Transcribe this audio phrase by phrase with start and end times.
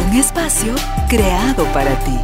[0.00, 0.74] Un espacio
[1.08, 2.18] creado para ti.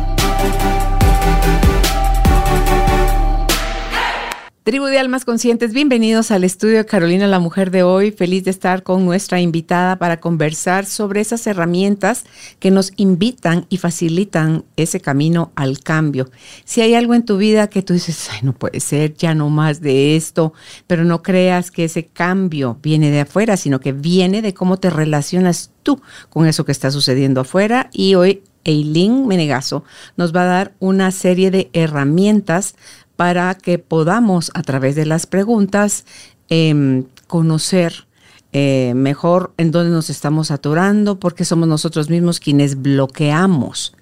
[4.71, 8.13] Tribu de Almas Conscientes, bienvenidos al estudio de Carolina la Mujer de hoy.
[8.13, 12.23] Feliz de estar con nuestra invitada para conversar sobre esas herramientas
[12.61, 16.31] que nos invitan y facilitan ese camino al cambio.
[16.65, 19.51] Si hay algo en tu vida que tú dices, ay, no puede ser, ya no
[19.51, 20.53] más de esto,
[20.87, 24.89] pero no creas que ese cambio viene de afuera, sino que viene de cómo te
[24.89, 27.91] relacionas tú con eso que está sucediendo afuera.
[27.93, 29.85] Y hoy Eileen Menegazo
[30.17, 32.75] nos va a dar una serie de herramientas
[33.21, 36.07] para que podamos a través de las preguntas
[36.49, 38.07] em, conocer
[38.55, 43.95] eh, mejor en dónde nos estamos atorando, porque somos nosotros mismos quienes bloqueamos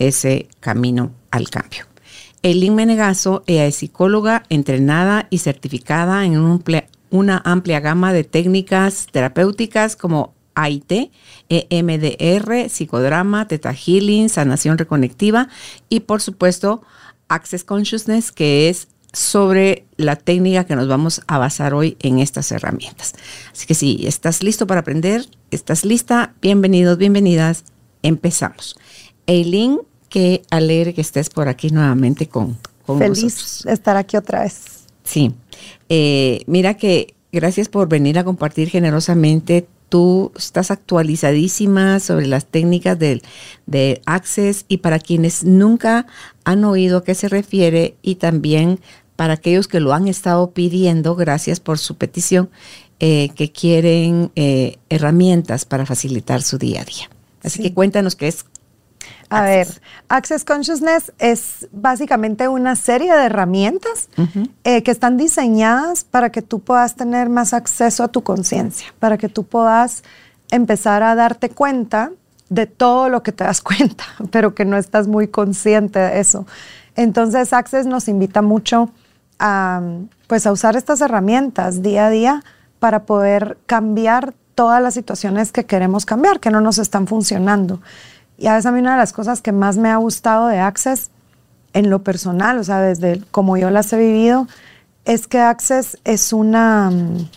[0.00, 1.84] ese camino al cambio.
[2.42, 6.60] Eileen Menegazo ella es psicóloga entrenada y certificada en
[7.10, 11.12] una amplia gama de técnicas terapéuticas como AIT,
[11.48, 15.48] EMDR, psicodrama, Teta Healing, sanación reconectiva
[15.88, 16.82] y por supuesto
[17.28, 22.50] Access Consciousness, que es sobre la técnica que nos vamos a basar hoy en estas
[22.52, 23.14] herramientas.
[23.52, 27.64] Así que si estás listo para aprender, estás lista, bienvenidos, bienvenidas,
[28.02, 28.76] empezamos.
[29.26, 34.42] Eileen, qué alegre que estés por aquí nuevamente con, con Feliz de estar aquí otra
[34.42, 34.84] vez.
[35.04, 35.34] Sí,
[35.88, 42.98] eh, mira que gracias por venir a compartir generosamente tú estás actualizadísima sobre las técnicas
[42.98, 43.22] del,
[43.66, 46.06] de Access y para quienes nunca
[46.44, 48.80] han oído a qué se refiere y también
[49.16, 52.50] para aquellos que lo han estado pidiendo, gracias por su petición,
[53.00, 57.10] eh, que quieren eh, herramientas para facilitar su día a día.
[57.42, 58.46] Así que cuéntanos qué es
[59.30, 59.68] a ver,
[60.08, 64.08] Access Consciousness es básicamente una serie de herramientas
[64.64, 69.18] eh, que están diseñadas para que tú puedas tener más acceso a tu conciencia, para
[69.18, 70.02] que tú puedas
[70.50, 72.12] empezar a darte cuenta
[72.48, 76.46] de todo lo que te das cuenta, pero que no estás muy consciente de eso.
[76.96, 78.90] Entonces, Access nos invita mucho
[79.38, 79.82] a,
[80.28, 82.44] pues, a usar estas herramientas día a día
[82.78, 87.80] para poder cambiar todas las situaciones que queremos cambiar, que no nos están funcionando.
[88.44, 90.58] Y a veces a mí una de las cosas que más me ha gustado de
[90.58, 91.08] Access
[91.72, 94.46] en lo personal, o sea, desde como yo las he vivido,
[95.06, 97.30] es que Access es una, mm,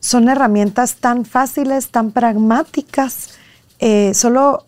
[0.00, 3.30] son herramientas tan fáciles, tan pragmáticas,
[3.78, 4.66] eh, solo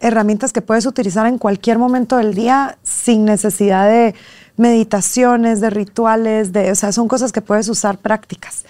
[0.00, 4.14] herramientas que puedes utilizar en cualquier momento del día sin necesidad de
[4.56, 8.64] meditaciones, de rituales, de, o sea, son cosas que puedes usar prácticas.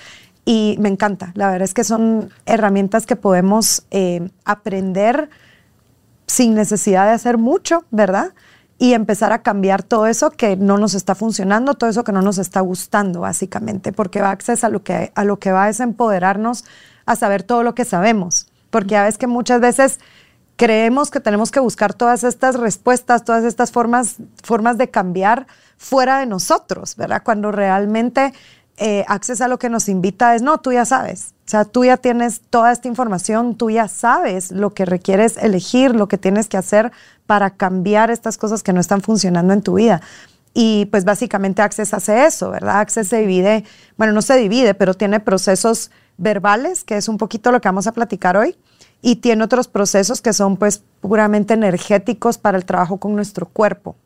[0.44, 5.30] Y me encanta, la verdad es que son herramientas que podemos eh, aprender
[6.28, 8.34] sin necesidad de hacer mucho, ¿verdad?
[8.78, 12.22] Y empezar a cambiar todo eso que no nos está funcionando, todo eso que no
[12.22, 15.68] nos está gustando, básicamente, porque va a acceder a lo que, a lo que va
[15.68, 16.64] es empoderarnos
[17.06, 18.46] a saber todo lo que sabemos.
[18.70, 19.98] Porque a veces que muchas veces
[20.56, 25.46] creemos que tenemos que buscar todas estas respuestas, todas estas formas, formas de cambiar
[25.76, 27.22] fuera de nosotros, ¿verdad?
[27.24, 28.32] Cuando realmente
[28.76, 31.82] eh, Access a lo que nos invita es, no, tú ya sabes, o sea, tú
[31.82, 36.46] ya tienes toda esta información, tú ya sabes lo que requieres elegir, lo que tienes
[36.46, 36.92] que hacer
[37.24, 40.02] para cambiar estas cosas que no están funcionando en tu vida.
[40.52, 42.80] Y pues básicamente Access hace eso, ¿verdad?
[42.80, 43.64] Access se divide,
[43.96, 47.86] bueno, no se divide, pero tiene procesos verbales, que es un poquito lo que vamos
[47.86, 48.54] a platicar hoy,
[49.00, 53.96] y tiene otros procesos que son pues puramente energéticos para el trabajo con nuestro cuerpo.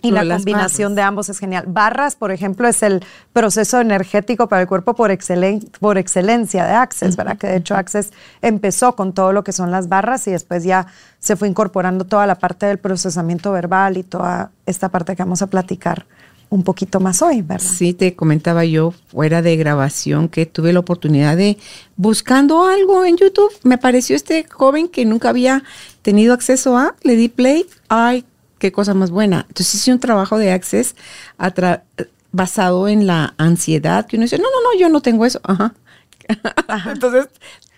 [0.00, 1.64] Y la combinación de ambos es genial.
[1.68, 3.04] Barras, por ejemplo, es el
[3.34, 5.10] proceso energético para el cuerpo por,
[5.78, 7.36] por excelencia de Access, ¿verdad?
[7.36, 10.86] Que de hecho Access empezó con todo lo que son las barras y después ya
[11.18, 15.42] se fue incorporando toda la parte del procesamiento verbal y toda esta parte que vamos
[15.42, 16.06] a platicar
[16.52, 17.66] un poquito más hoy, ¿verdad?
[17.66, 21.56] Sí, te comentaba yo fuera de grabación que tuve la oportunidad de,
[21.96, 25.64] buscando algo en YouTube, me apareció este joven que nunca había
[26.02, 28.26] tenido acceso a, le di play, ay,
[28.58, 29.46] qué cosa más buena.
[29.48, 30.94] Entonces hice un trabajo de access
[32.32, 35.40] basado en la ansiedad, que uno dice, no, no, no, yo no tengo eso.
[35.44, 35.72] Ajá.
[36.92, 37.28] Entonces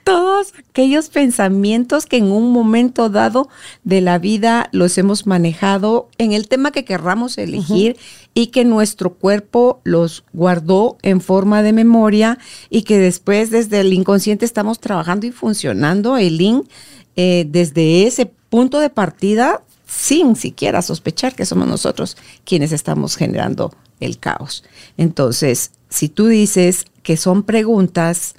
[0.04, 3.48] todos aquellos pensamientos que en un momento dado
[3.82, 7.96] de la vida los hemos manejado en el tema que querramos elegir
[8.34, 13.92] y que nuestro cuerpo los guardó en forma de memoria y que después desde el
[13.94, 16.68] inconsciente estamos trabajando y funcionando el link
[17.16, 23.72] eh, desde ese punto de partida sin siquiera sospechar que somos nosotros quienes estamos generando
[24.00, 24.64] el caos.
[24.96, 28.34] Entonces, si tú dices que son preguntas,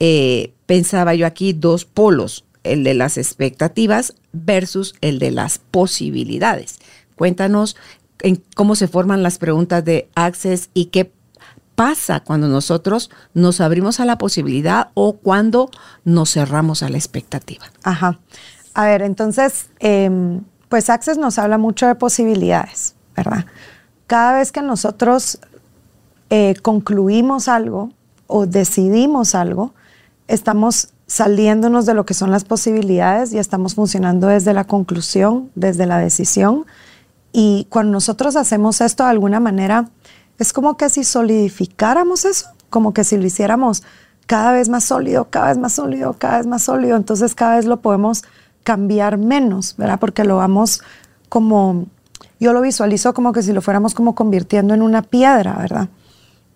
[0.00, 6.78] eh, pensaba yo aquí dos polos, el de las expectativas versus el de las posibilidades.
[7.16, 7.76] Cuéntanos
[8.22, 11.12] en cómo se forman las preguntas de Access y qué
[11.74, 15.70] pasa cuando nosotros nos abrimos a la posibilidad o cuando
[16.04, 17.64] nos cerramos a la expectativa.
[17.82, 18.18] Ajá.
[18.74, 23.46] A ver, entonces, em, pues Access nos habla mucho de posibilidades, ¿verdad?
[24.06, 25.38] Cada vez que nosotros
[26.28, 27.90] eh, concluimos algo
[28.26, 29.74] o decidimos algo,
[30.30, 35.86] estamos saliéndonos de lo que son las posibilidades y estamos funcionando desde la conclusión, desde
[35.86, 36.66] la decisión
[37.32, 39.88] y cuando nosotros hacemos esto de alguna manera,
[40.38, 43.82] es como que si solidificáramos eso, como que si lo hiciéramos
[44.26, 47.66] cada vez más sólido, cada vez más sólido, cada vez más sólido, entonces cada vez
[47.66, 48.22] lo podemos
[48.62, 49.98] cambiar menos, ¿verdad?
[49.98, 50.82] Porque lo vamos
[51.28, 51.86] como,
[52.38, 55.88] yo lo visualizo como que si lo fuéramos como convirtiendo en una piedra, ¿verdad?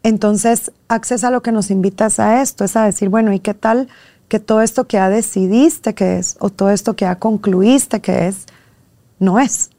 [0.05, 3.55] Entonces, Access a lo que nos invitas a esto, es a decir, bueno, ¿y qué
[3.55, 3.89] tal
[4.29, 8.29] que todo esto que ya decidiste que es, o todo esto que ya concluiste que
[8.29, 8.47] es,
[9.19, 9.71] no es?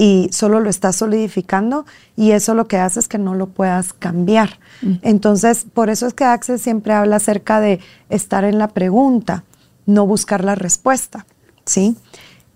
[0.00, 1.84] y solo lo estás solidificando
[2.16, 4.58] y eso lo que hace es que no lo puedas cambiar.
[4.80, 4.94] Mm.
[5.02, 9.44] Entonces, por eso es que Access siempre habla acerca de estar en la pregunta,
[9.84, 11.26] no buscar la respuesta,
[11.66, 11.96] ¿sí?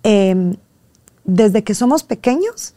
[0.05, 0.57] Em,
[1.25, 2.73] desde que somos pequeños,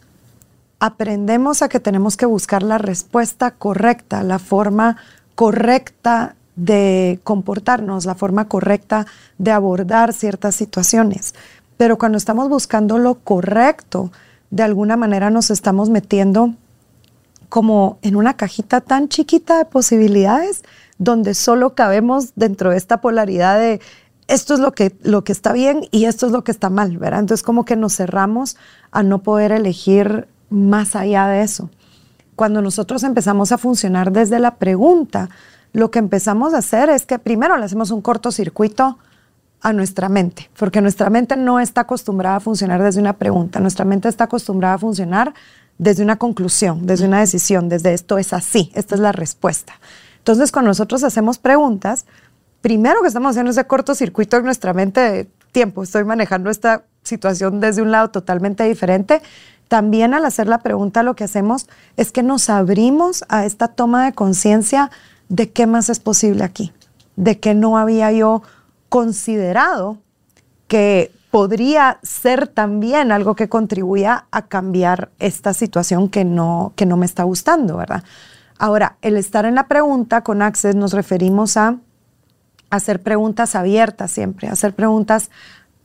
[0.80, 4.98] aprendemos a que tenemos que buscar la respuesta correcta, la forma
[5.36, 9.06] correcta de comportarnos, la forma correcta
[9.38, 11.36] de abordar ciertas situaciones.
[11.78, 14.12] Pero cuando estamos buscando lo correcto,
[14.50, 16.54] de alguna manera nos estamos metiendo
[17.50, 20.64] como en una cajita tan chiquita de posibilidades
[20.98, 23.80] donde solo cabemos dentro de esta polaridad de
[24.28, 26.98] esto es lo que, lo que está bien y esto es lo que está mal,
[26.98, 27.22] ¿verdad?
[27.22, 28.58] Entonces como que nos cerramos
[28.92, 31.70] a no poder elegir más allá de eso.
[32.36, 35.30] Cuando nosotros empezamos a funcionar desde la pregunta,
[35.74, 38.98] lo que empezamos a hacer es que primero le hacemos un cortocircuito
[39.62, 43.86] a nuestra mente, porque nuestra mente no está acostumbrada a funcionar desde una pregunta, nuestra
[43.86, 45.34] mente está acostumbrada a funcionar
[45.78, 49.74] desde una conclusión, desde una decisión, desde esto es así, esta es la respuesta.
[50.20, 52.06] Entonces, cuando nosotros hacemos preguntas,
[52.62, 57.60] primero que estamos haciendo ese cortocircuito en nuestra mente de tiempo, estoy manejando esta situación
[57.60, 59.22] desde un lado totalmente diferente.
[59.68, 61.68] También al hacer la pregunta lo que hacemos
[61.98, 64.92] es que nos abrimos a esta toma de conciencia
[65.30, 66.74] de qué más es posible aquí,
[67.16, 68.44] de qué no había yo
[68.90, 69.98] considerado
[70.68, 76.98] que podría ser también algo que contribuya a cambiar esta situación que no, que no
[76.98, 78.04] me está gustando, ¿verdad?
[78.58, 81.78] Ahora, el estar en la pregunta con Access nos referimos a
[82.70, 85.30] hacer preguntas abiertas siempre, hacer preguntas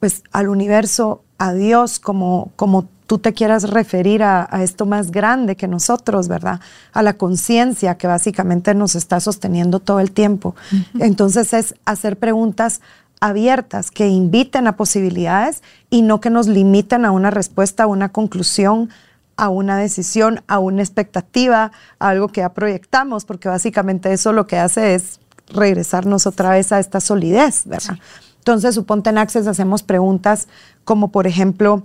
[0.01, 5.57] pues al universo, a Dios, como, como tú te quieras referir a, esto más grande
[5.57, 6.61] que nosotros, ¿verdad?
[6.93, 10.55] A la conciencia que básicamente nos está sosteniendo todo el tiempo.
[10.99, 12.81] Entonces es hacer preguntas
[13.21, 18.09] abiertas que inviten a posibilidades y no que nos limiten a una respuesta, a una
[18.09, 18.91] conclusión,
[19.37, 24.47] a una decisión, a una expectativa, a algo que ya proyectamos, porque básicamente eso lo
[24.47, 27.99] que hace es regresarnos otra vez a esta solidez, ¿verdad?
[28.39, 30.49] Entonces, suponte en Access hacemos preguntas
[30.85, 31.85] como, por ejemplo,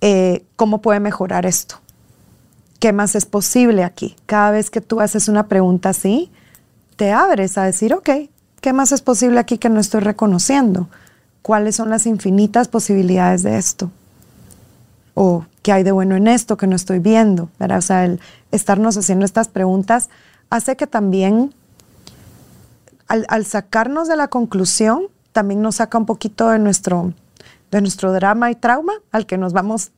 [0.00, 1.80] eh, ¿cómo puede mejorar esto?
[2.78, 4.16] ¿Qué más es posible aquí?
[4.26, 6.30] Cada vez que tú haces una pregunta así,
[6.96, 8.10] te abres a decir, ok,
[8.60, 10.88] ¿qué más es posible aquí que no estoy reconociendo?
[11.42, 13.90] ¿Cuáles son las infinitas posibilidades de esto?
[15.14, 17.50] ¿O qué hay de bueno en esto que no estoy viendo?
[17.58, 18.20] O sea, el
[18.52, 20.08] estarnos haciendo estas preguntas
[20.50, 21.52] hace que también,
[23.08, 27.12] al sacarnos de la conclusión, también nos saca un poquito de nuestro
[27.70, 29.92] de nuestro drama y trauma al que nos vamos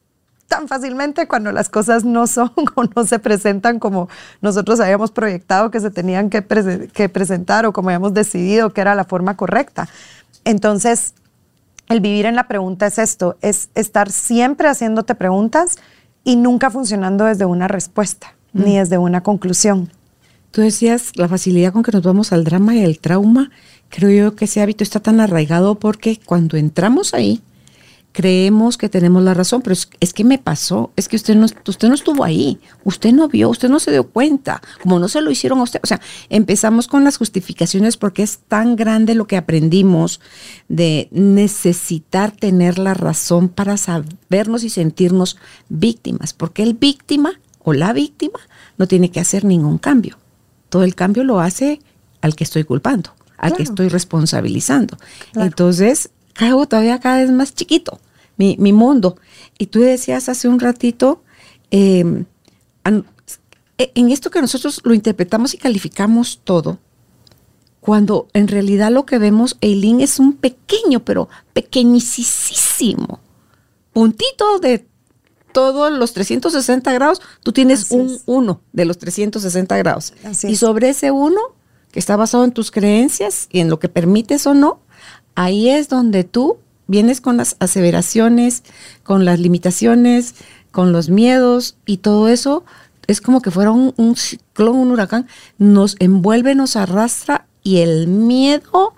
[0.50, 4.08] tan fácilmente cuando las cosas no son o no se presentan como
[4.42, 6.44] nosotros habíamos proyectado que se tenían que,
[6.92, 9.88] que presentar o como habíamos decidido que era la forma correcta.
[10.44, 11.14] Entonces,
[11.88, 15.76] el vivir en la pregunta es esto, es estar siempre haciéndote preguntas
[16.24, 18.78] y nunca funcionando desde una respuesta ni mm.
[18.78, 19.90] desde una conclusión.
[20.50, 23.50] Tú decías la facilidad con que nos vamos al drama y al trauma.
[23.88, 27.40] Creo yo que ese hábito está tan arraigado porque cuando entramos ahí,
[28.12, 31.88] creemos que tenemos la razón, pero es, que me pasó, es que usted no, usted
[31.88, 35.30] no estuvo ahí, usted no vio, usted no se dio cuenta, como no se lo
[35.30, 35.80] hicieron a usted.
[35.82, 40.20] O sea, empezamos con las justificaciones porque es tan grande lo que aprendimos
[40.68, 45.36] de necesitar tener la razón para sabernos y sentirnos
[45.68, 48.40] víctimas, porque el víctima o la víctima
[48.76, 50.18] no tiene que hacer ningún cambio.
[50.68, 51.80] Todo el cambio lo hace
[52.20, 54.98] al que estoy culpando, al que estoy responsabilizando.
[55.34, 56.10] Entonces,
[56.40, 58.00] cago todavía cada vez más chiquito,
[58.38, 59.18] mi, mundo.
[59.58, 61.22] Y tú decías hace un ratito,
[61.70, 62.24] em,
[63.76, 66.78] e, en esto que nosotros lo interpretamos y calificamos todo,
[67.80, 73.20] cuando en realidad lo que vemos, Eileen, es un pequeño, pero pequeñísimo
[73.92, 74.86] puntito de
[75.52, 80.14] todos los 360 grados, tú tienes un uno de los 360 grados.
[80.44, 81.40] y sobre ese uno,
[81.92, 84.80] que está basado en tus creencias y en lo que permites o no,
[85.40, 88.62] ahí es donde tú vienes con las aseveraciones,
[89.02, 90.34] con las limitaciones,
[90.70, 92.64] con los miedos y todo eso.
[93.06, 98.06] Es como que fuera un, un ciclón, un huracán, nos envuelve, nos arrastra y el
[98.06, 98.94] miedo,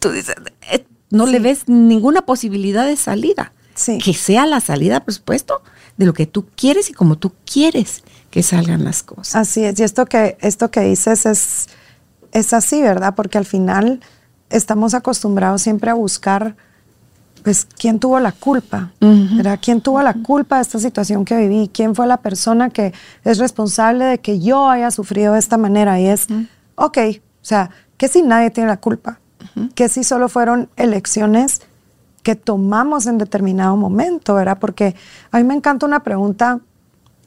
[0.00, 0.34] tú dices,
[0.70, 3.52] eh, no le ves ninguna posibilidad de salida.
[4.02, 5.62] Que sea la salida, por supuesto,
[5.96, 9.34] de lo que tú quieres y como tú quieres que salgan las cosas.
[9.34, 11.68] Así es, y esto que, esto que dices es,
[12.32, 13.14] es así, ¿verdad?
[13.14, 14.00] Porque al final
[14.52, 16.54] estamos acostumbrados siempre a buscar,
[17.42, 19.58] pues, quién tuvo la culpa, ¿verdad?
[19.60, 21.70] ¿Quién tuvo la culpa de esta situación que viví?
[21.72, 22.92] ¿Quién fue la persona que
[23.24, 25.98] es responsable de que yo haya sufrido de esta manera?
[25.98, 26.26] Y es,
[26.76, 29.18] ok, o sea, que si nadie tiene la culpa,
[29.74, 31.62] que si solo fueron elecciones
[32.22, 34.58] que tomamos en determinado momento, ¿verdad?
[34.60, 34.94] Porque
[35.32, 36.60] a mí me encanta una pregunta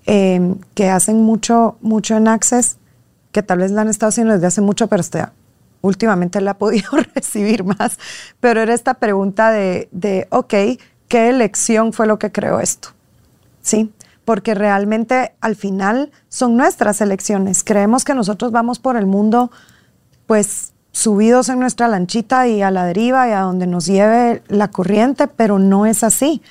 [0.06, 2.78] em, que hacen mucho, mucho en Access,
[3.34, 5.26] que tal vez la han estado haciendo desde hace mucho, pero este,
[5.86, 7.98] últimamente la he podido recibir más.
[8.40, 10.54] Pero era esta pregunta de, de, ok,
[11.08, 12.90] ¿qué elección fue lo que creó esto?
[13.62, 13.92] ¿Sí?
[14.26, 17.64] Porque realmente al final son nuestras elecciones.
[17.64, 19.52] Creemos que nosotros vamos por el mundo,
[20.26, 24.70] pues subidos en nuestra lanchita y a la deriva y a donde nos lleve la
[24.70, 26.42] corriente, pero no es así.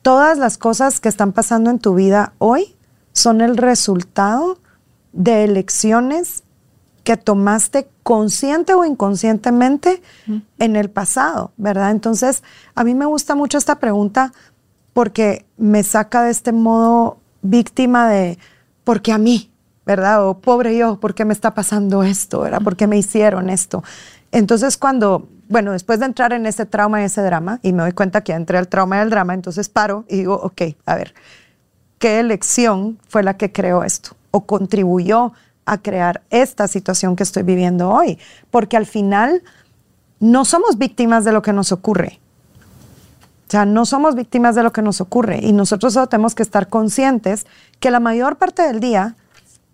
[0.00, 2.74] Todas las cosas que están pasando en tu vida hoy
[3.12, 4.58] son el resultado
[5.12, 6.44] de elecciones
[7.04, 10.02] que tomaste consciente o inconscientemente
[10.58, 11.92] en el pasado, ¿verdad?
[11.92, 12.42] Entonces,
[12.74, 14.32] a mí me gusta mucho esta pregunta
[14.92, 18.36] porque me saca de este modo víctima de,
[18.82, 19.52] ¿por qué a mí?
[19.86, 20.26] ¿verdad?
[20.26, 22.40] O pobre yo, ¿por qué me está pasando esto?
[22.40, 22.60] ¿verdad?
[22.62, 23.84] ¿Por qué me hicieron esto?
[24.32, 27.92] Entonces cuando, bueno, después de entrar en ese trauma y ese drama, y me doy
[27.92, 31.14] cuenta que entré al trauma y al drama, entonces paro y digo, ok, a ver,
[32.00, 34.16] ¿qué elección fue la que creó esto?
[34.32, 35.32] ¿O contribuyó
[35.66, 38.18] a crear esta situación que estoy viviendo hoy?
[38.50, 39.42] Porque al final
[40.20, 42.20] no somos víctimas de lo que nos ocurre.
[43.48, 46.44] O sea, no somos víctimas de lo que nos ocurre y nosotros solo tenemos que
[46.44, 47.46] estar conscientes
[47.80, 49.16] que la mayor parte del día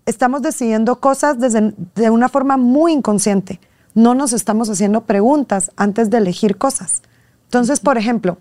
[0.06, 3.60] estamos decidiendo cosas desde, de una forma muy inconsciente.
[3.92, 7.02] No nos estamos haciendo preguntas antes de elegir cosas.
[7.44, 8.38] Entonces, por ejemplo,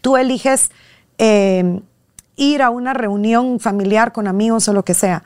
[0.00, 0.70] tú eliges
[1.18, 1.80] eh,
[2.36, 5.24] ir a una reunión familiar con amigos o lo que sea.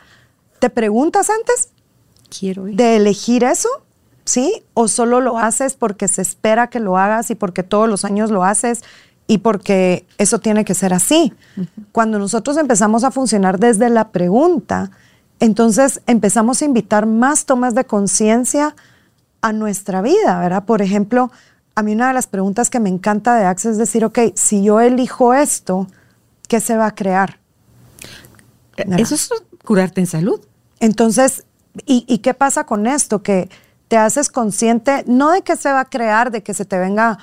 [0.63, 1.71] ¿Te preguntas antes
[2.31, 3.69] Quiero de elegir eso?
[4.25, 4.63] ¿Sí?
[4.75, 8.31] ¿O solo lo haces porque se espera que lo hagas y porque todos los años
[8.31, 8.83] lo haces
[9.27, 11.35] y porque eso tiene que ser así?
[11.91, 14.93] Cuando nosotros empezamos a funcionar desde la pregunta,
[15.41, 18.77] entonces empezamos a invitar más tomas de conciencia
[19.41, 20.65] a nuestra vida, ¿verdad?
[20.65, 21.33] Por ejemplo,
[21.75, 24.63] a mí una de las preguntas que me encanta de Access es decir, ok, si
[24.63, 25.89] yo elijo esto,
[26.47, 27.41] ¿qué se va a crear?
[28.77, 29.29] Eso es
[29.65, 30.41] curarte en salud.
[30.83, 31.45] Entonces,
[31.87, 33.23] ¿y, qué pasa con esto?
[33.23, 33.49] Que
[33.87, 37.19] te haces consciente, no de que se va a crear, de que se te venga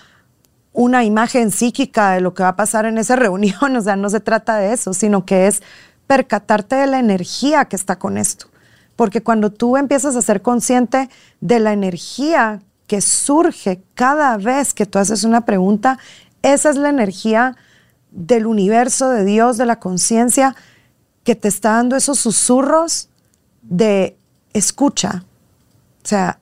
[0.72, 4.10] una imagen psíquica de lo que va a pasar en esa reunión, o sea, no
[4.10, 5.62] se trata de eso, sino que es
[6.08, 8.48] percatarte de la energía que está con esto.
[8.96, 11.10] Porque cuando tú empiezas a ser consciente
[11.42, 16.00] de la energía que surge cada vez que tú haces una pregunta,
[16.44, 17.58] esa es la energía
[18.12, 20.56] del universo, de Dios, de la conciencia,
[21.26, 23.09] que te está dando esos susurros
[23.62, 24.18] de
[24.54, 25.26] escucha.
[26.04, 26.40] O sea,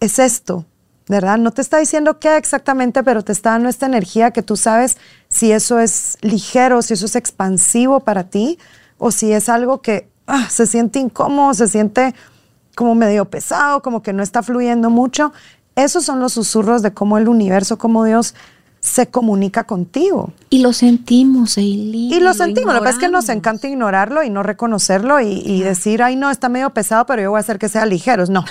[0.00, 0.64] es esto,
[1.08, 1.38] ¿verdad?
[1.38, 4.96] No te está diciendo qué exactamente, pero te está dando esta energía que tú sabes
[5.28, 8.58] si eso es ligero, si eso es expansivo para ti
[8.98, 12.14] o si es algo que ah, se siente incómodo, se siente
[12.76, 15.32] como medio pesado, como que no está fluyendo mucho.
[15.74, 18.34] Esos son los susurros de cómo el universo, cómo Dios
[18.80, 20.32] se comunica contigo.
[20.50, 22.12] Y lo sentimos, Eileen.
[22.12, 22.74] Y lo sentimos.
[22.74, 26.48] Lo, que es que nos encanta ignorarlo y no reconocerlo y, decir, ay, no, está
[26.48, 28.24] medio pesado, pero yo voy a hacer que sea ligero.
[28.26, 28.44] No,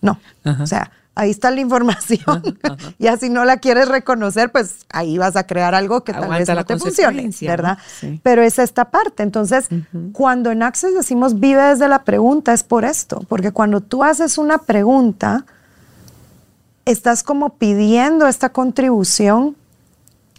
[0.00, 0.18] no.
[0.60, 2.42] O sea, ahí está la información.
[2.98, 6.48] y así no la quieres reconocer, pues ahí vas a crear algo que tal vez
[6.48, 7.78] no te funcione, ¿verdad?
[8.22, 9.24] Pero es esta parte.
[9.24, 9.68] Entonces,
[10.12, 14.38] cuando en Access decimos vive desde la pregunta, es por esto, porque cuando tú haces
[14.38, 15.44] una pregunta,
[16.86, 19.56] estás como pidiendo esta contribución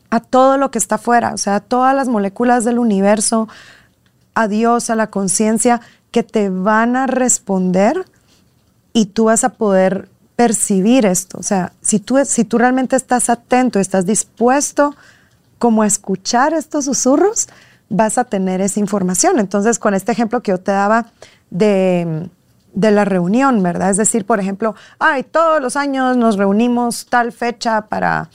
[0.09, 3.47] a todo lo que está afuera, o sea, a todas las moléculas del universo,
[4.33, 8.05] a Dios, a la conciencia, que te van a responder
[8.93, 11.37] y tú vas a poder percibir esto.
[11.37, 14.95] O sea, si tú, si tú realmente estás atento, estás dispuesto
[15.59, 17.49] como a escuchar estos susurros,
[17.89, 19.39] vas a tener esa información.
[19.39, 21.07] Entonces, con este ejemplo que yo te daba
[21.49, 22.29] de,
[22.77, 23.89] de la reunión, ¿verdad?
[23.89, 28.29] Es decir, por ejemplo, ay, todos los años nos reunimos tal fecha para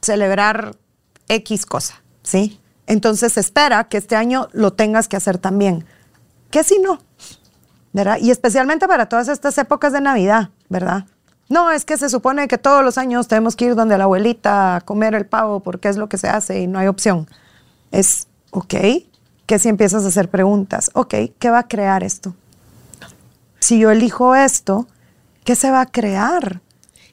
[0.00, 0.74] celebrar
[1.28, 2.60] X cosa, ¿sí?
[2.88, 5.84] Entonces espera que este año lo tengas que hacer también.
[6.50, 6.98] ¿Qué si no?
[7.92, 8.18] ¿Verdad?
[8.20, 11.04] Y especialmente para todas estas épocas de Navidad, ¿verdad?
[11.48, 14.74] No, es que se supone que todos los años tenemos que ir donde la abuelita
[14.74, 17.28] a comer el pavo porque es lo que se hace y no hay opción.
[17.92, 18.74] Es, ok,
[19.46, 22.34] que si empiezas a hacer preguntas, ok, ¿qué va a crear esto?
[23.62, 24.88] Si yo elijo esto,
[25.44, 26.60] ¿qué se va a crear?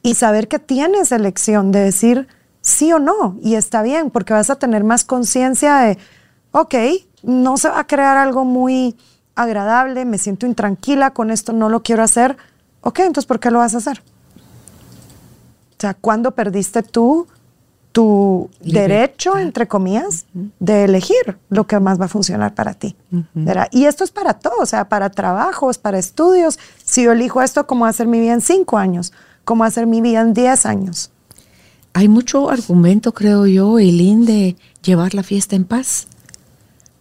[0.02, 2.26] Y saber que tienes elección de decir,
[2.60, 3.36] sí o no.
[3.40, 5.98] Y está bien, porque vas a tener más conciencia de,
[6.50, 6.74] ok,
[7.22, 8.96] no se va a crear algo muy
[9.36, 12.36] agradable, me siento intranquila con esto, no lo quiero hacer.
[12.80, 14.02] Ok, entonces, ¿por qué lo vas a hacer?
[15.70, 17.28] O sea, ¿cuándo perdiste tú
[17.92, 20.26] tu derecho, entre comillas,
[20.58, 22.96] de elegir lo que más va a funcionar para ti?
[23.72, 26.58] Y esto es para todo, o sea, para trabajos, para estudios.
[26.84, 29.12] Si yo elijo esto, ¿cómo hacer mi vida en cinco años?
[29.44, 31.10] ¿Cómo hacer mi vida en diez años?
[31.92, 36.06] hay mucho argumento, creo yo, Eileen, de llevar la fiesta en paz.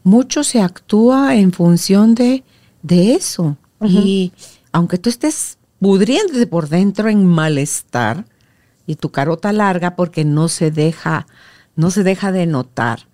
[0.04, 2.44] Mucho se actúa en función de,
[2.82, 3.58] de eso.
[3.82, 4.34] Y
[4.72, 8.26] aunque tú estés pudriéndote por dentro en malestar
[8.90, 11.28] y tu carota larga porque no se deja,
[11.76, 13.06] no se deja de notar.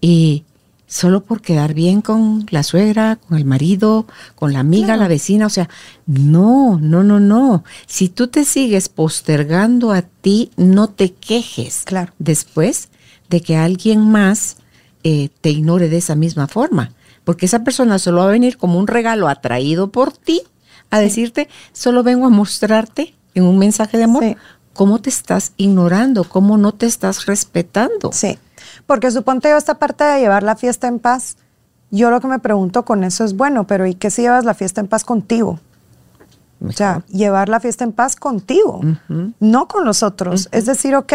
[0.00, 0.42] Y
[0.88, 5.46] solo por quedar bien con la suegra, con el marido, con la amiga, la vecina.
[5.46, 5.68] O sea,
[6.08, 7.62] no, no, no, no.
[7.86, 11.82] Si tú te sigues postergando a ti, no te quejes.
[11.84, 12.12] Claro.
[12.18, 12.88] Después
[13.30, 14.56] de que alguien más
[15.04, 16.90] eh, te ignore de esa misma forma.
[17.22, 20.42] Porque esa persona solo va a venir como un regalo atraído por ti
[20.90, 24.36] a decirte, solo vengo a mostrarte en un mensaje de amor
[24.74, 28.12] cómo te estás ignorando, cómo no te estás respetando.
[28.12, 28.38] Sí.
[28.86, 31.36] Porque suponte yo esta parte de llevar la fiesta en paz,
[31.90, 34.54] yo lo que me pregunto con eso es, bueno, pero ¿y qué si llevas la
[34.54, 35.60] fiesta en paz contigo?
[36.66, 38.80] O sea, llevar la fiesta en paz contigo,
[39.38, 40.48] no con los otros.
[40.50, 41.12] Es decir, ok,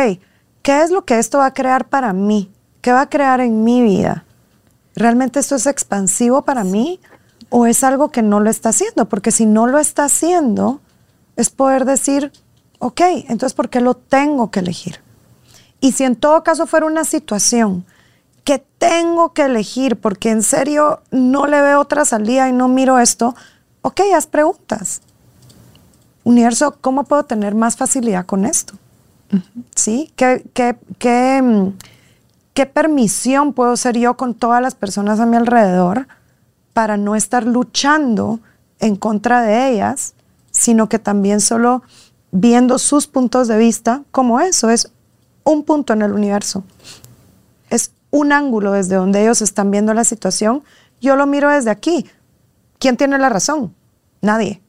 [0.61, 2.51] ¿qué es lo que esto va a crear para mí?
[2.81, 4.25] ¿Qué va a crear en mi vida?
[4.95, 6.99] ¿Realmente esto es expansivo para mí
[7.49, 9.09] o es algo que no lo está haciendo?
[9.09, 10.81] Porque si no lo está haciendo,
[11.35, 12.31] es poder decir,
[12.79, 14.99] ok, entonces ¿por qué lo tengo que elegir?
[15.79, 17.85] Y si en todo caso fuera una situación
[18.43, 22.99] que tengo que elegir porque en serio no le veo otra salida y no miro
[22.99, 23.35] esto,
[23.81, 25.01] ok, haz preguntas.
[26.23, 28.73] Universo, ¿cómo puedo tener más facilidad con esto?
[29.75, 30.11] ¿Sí?
[30.15, 31.73] ¿Qué, qué, qué, mm,
[32.53, 36.07] ¿Qué permisión puedo ser yo con todas las personas a mi alrededor
[36.73, 38.39] para no estar luchando
[38.79, 40.13] en contra de ellas,
[40.51, 41.83] sino que también solo
[42.31, 44.91] viendo sus puntos de vista como eso, es
[45.43, 46.63] un punto en el universo.
[47.69, 50.63] Es un ángulo desde donde ellos están viendo la situación.
[51.01, 52.05] Yo lo miro desde aquí.
[52.79, 53.73] ¿Quién tiene la razón?
[54.21, 54.61] Nadie.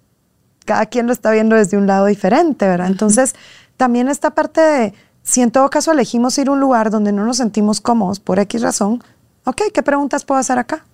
[0.64, 2.88] Cada quien lo está viendo desde un lado diferente, ¿verdad?
[2.88, 3.34] Entonces,
[3.76, 7.24] también esta parte de, si en todo caso elegimos ir a un lugar donde no
[7.24, 9.02] nos sentimos cómodos por X razón,
[9.44, 10.84] ok, ¿qué preguntas puedo hacer acá?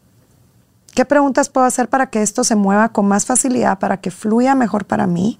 [0.95, 4.55] ¿Qué preguntas puedo hacer para que esto se mueva con más facilidad, para que fluya
[4.55, 5.39] mejor para mí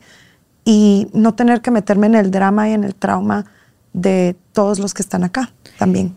[0.67, 3.47] y no tener que meterme en el drama y en el trauma
[3.95, 6.15] de todos los que están acá también.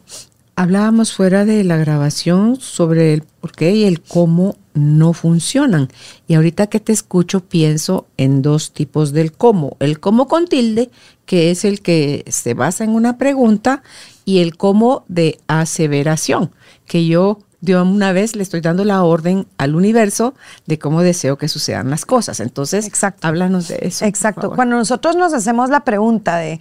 [0.55, 5.87] Hablábamos fuera de la grabación sobre el por qué y el cómo no funcionan.
[6.27, 9.77] Y ahorita que te escucho pienso en dos tipos del cómo.
[9.79, 10.89] El cómo con tilde,
[11.25, 13.83] que es el que se basa en una pregunta,
[14.25, 16.51] y el cómo de aseveración,
[16.85, 20.33] que yo de una vez le estoy dando la orden al universo
[20.65, 22.39] de cómo deseo que sucedan las cosas.
[22.39, 23.27] Entonces, Exacto.
[23.27, 24.05] háblanos de eso.
[24.05, 24.51] Exacto.
[24.55, 26.59] Cuando nosotros nos hacemos la pregunta de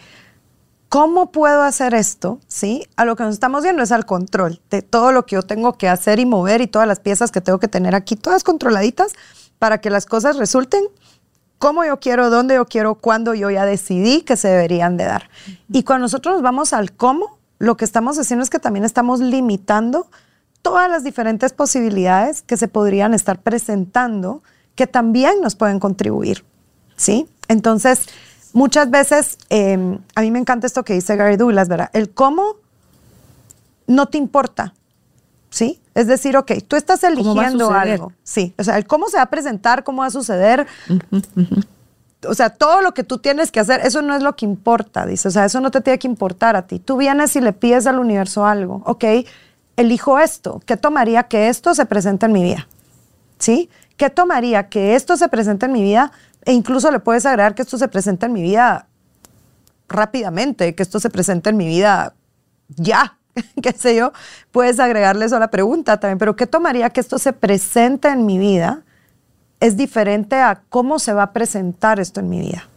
[0.89, 2.41] ¿Cómo puedo hacer esto?
[2.49, 2.87] ¿Sí?
[2.97, 5.77] A lo que nos estamos viendo es al control de todo lo que yo tengo
[5.77, 9.13] que hacer y mover y todas las piezas que tengo que tener aquí, todas controladitas
[9.59, 10.83] para que las cosas resulten
[11.59, 15.29] como yo quiero, dónde yo quiero, cuándo yo ya decidí que se deberían de dar.
[15.71, 19.21] Y cuando nosotros nos vamos al cómo, lo que estamos haciendo es que también estamos
[19.21, 20.07] limitando
[20.62, 24.42] todas las diferentes posibilidades que se podrían estar presentando
[24.75, 26.44] que también nos pueden contribuir.
[26.97, 27.29] ¿Sí?
[27.49, 28.07] Entonces,
[28.53, 31.90] muchas veces, em, a mí me encanta esto que dice Gary Douglas, ¿verdad?
[31.92, 32.57] El cómo
[33.87, 34.75] no te importa,
[35.51, 35.81] ¿sí?
[35.94, 39.31] Es decir, ok, tú estás eligiendo algo, sí, o sea, el cómo se va a
[39.31, 40.66] presentar, cómo va a suceder,
[42.27, 45.07] o sea, todo lo que tú tienes que hacer, eso no es lo que importa,
[45.07, 46.79] dice, o sea, eso no te tiene que importar a ti.
[46.79, 49.05] Tú vienes y le pides al universo algo, ok,
[49.79, 52.67] elijo esto, ¿qué tomaría que esto se presente en mi vida?
[53.38, 53.71] ¿Sí?
[53.97, 56.11] ¿Qué tomaría que esto se presente en mi vida?
[56.45, 58.88] E incluso le puedes agregar que esto se presente en mi vida
[59.88, 62.14] rápidamente, que esto se presente en mi vida
[62.69, 63.19] ya,
[63.62, 64.12] qué sé yo.
[64.51, 68.27] Puedes agregarle eso a la pregunta también, pero ¿qué tomaría que esto se presente en
[68.27, 68.83] mi vida?
[69.61, 72.69] Es diferente a cómo se va a presentar esto en mi vida.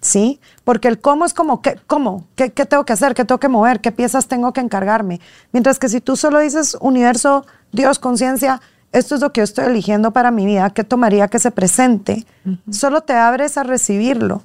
[0.00, 0.40] ¿Sí?
[0.64, 2.26] Porque el cómo es como, ¿qué, ¿cómo?
[2.36, 3.14] ¿Qué, ¿Qué tengo que hacer?
[3.14, 3.80] ¿Qué tengo que mover?
[3.80, 5.20] ¿Qué piezas tengo que encargarme?
[5.52, 8.60] Mientras que si tú solo dices universo, Dios, conciencia,
[8.92, 12.26] esto es lo que yo estoy eligiendo para mi vida, ¿qué tomaría que se presente?
[12.70, 14.42] Solo te abres a recibirlo.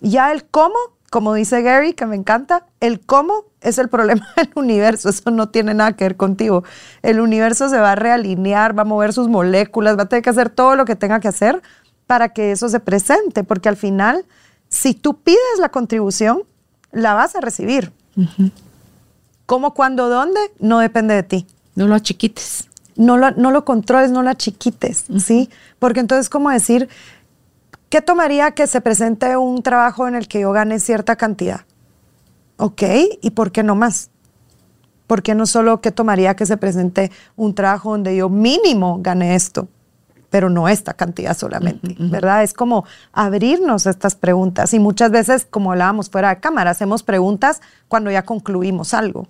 [0.00, 0.74] Ya el cómo,
[1.10, 5.48] como dice Gary, que me encanta, el cómo es el problema del universo, eso no
[5.48, 6.64] tiene nada que ver contigo.
[7.02, 10.30] El universo se va a realinear, va a mover sus moléculas, va a tener que
[10.30, 11.62] hacer todo lo que tenga que hacer
[12.06, 14.26] para que eso se presente, porque al final
[14.74, 16.42] si tú pides la contribución,
[16.90, 17.92] la vas a recibir.
[19.46, 20.40] ¿Cómo, cuándo, dónde?
[20.58, 21.46] No depende de ti.
[21.76, 22.68] No lo achiquites.
[22.96, 25.48] No lo, no lo controles, no lo achiquites, ¿sí?
[25.78, 26.88] Porque entonces, ¿cómo decir,
[27.88, 31.62] ¿qué tomaría que se presente un trabajo en el que yo gane cierta cantidad?
[32.56, 32.82] Ok,
[33.20, 34.10] ¿y por qué no más?
[35.06, 39.34] ¿Por qué no solo qué tomaría que se presente un trabajo donde yo mínimo gane
[39.36, 39.68] esto?
[40.34, 42.42] Pero no esta cantidad solamente, ¿verdad?
[42.42, 47.04] Es como abrirnos a estas preguntas y muchas veces, como hablábamos fuera de cámara, hacemos
[47.04, 49.28] preguntas cuando ya concluimos algo,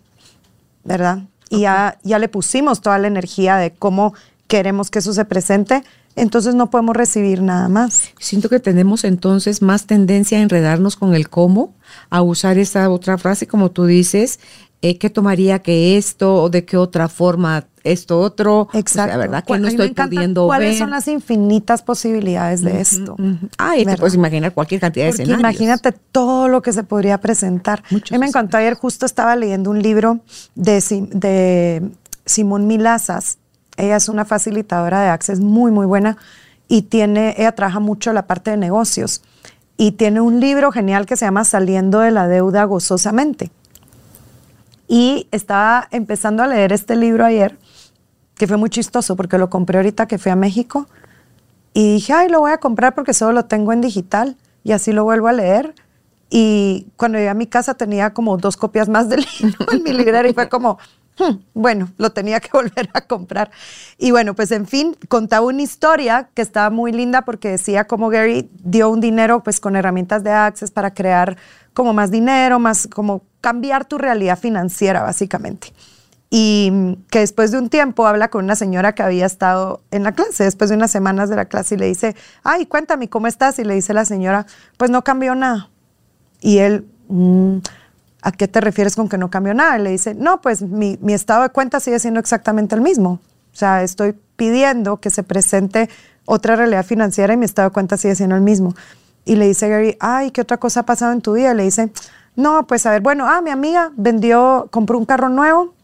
[0.83, 1.19] ¿verdad?
[1.51, 4.15] Y ya, ya le pusimos toda la energía de cómo
[4.47, 5.85] queremos que eso se presente,
[6.17, 8.05] entonces no podemos recibir nada más.
[8.19, 11.75] Siento que tenemos entonces más tendencia a enredarnos con el cómo,
[12.09, 14.41] a usar esa otra frase, como tú dices,
[14.81, 18.69] eh, ¿qué tomaría que esto o de qué otra forma esto otro?
[18.73, 19.15] Exacto.
[19.15, 19.45] O ¿verdad?
[19.45, 23.17] Que no estoy pudiendo ¿Cuáles son las infinitas posibilidades de esto?
[23.59, 25.39] Ah, y te puedes imaginar cualquier cantidad de escenarios.
[25.39, 27.83] Imagínate todo lo que se podría presentar.
[27.91, 30.21] a mí me encantó ayer, justo estaba leyendo un libro
[30.55, 31.83] de, de
[32.27, 33.39] Simón Milazas.
[33.77, 36.17] Ella es una facilitadora de Access muy, muy buena
[36.69, 39.23] y tiene, ella trabaja mucho la parte de negocios
[39.77, 43.51] y tiene un libro genial que se llama Saliendo de la deuda gozosamente.
[44.87, 47.59] Y estaba empezando a leer este libro ayer,
[48.37, 50.87] que fue muy chistoso porque lo compré ahorita que fui a México.
[51.73, 54.37] Y dije, ay, lo voy a comprar porque solo lo tengo en digital.
[54.63, 55.75] Y así lo vuelvo a leer.
[56.31, 59.93] Y cuando llegué a mi casa tenía como dos copias más del libro en mi
[59.93, 60.79] librería y fue como,
[61.19, 63.51] hmm, bueno, lo tenía que volver a comprar.
[63.99, 68.09] Y bueno, pues en fin, contaba una historia que estaba muy linda porque decía cómo
[68.09, 71.37] Gary dio un dinero pues con herramientas de Access para crear
[71.73, 75.73] como más dinero, más como cambiar tu realidad financiera, básicamente.
[76.37, 80.11] Y que después de un tiempo habla con una señora que había estado en la
[80.11, 83.61] clase, después de unas semanas de la clase, y le dice, ay, cuéntame, ¿cómo estás?
[83.61, 84.45] Y le dice la señora,
[84.77, 85.71] pues no cambió nada.
[86.41, 87.59] Y él, mm,
[88.23, 89.79] ¿a qué te refieres con que no cambió nada?
[89.79, 93.21] Le dice, no, pues mi, mi estado de cuenta sigue siendo exactamente el mismo.
[93.53, 95.89] O sea, estoy pidiendo que se presente
[96.25, 98.75] otra realidad financiera y mi estado de cuenta sigue siendo el mismo.
[99.25, 101.53] Y le dice Gary, ay, ¿qué otra cosa ha pasado en tu vida?
[101.53, 101.93] Y le dice,
[102.35, 105.75] no, pues a ver, bueno, ah, mi amiga vendió, compró un carro nuevo,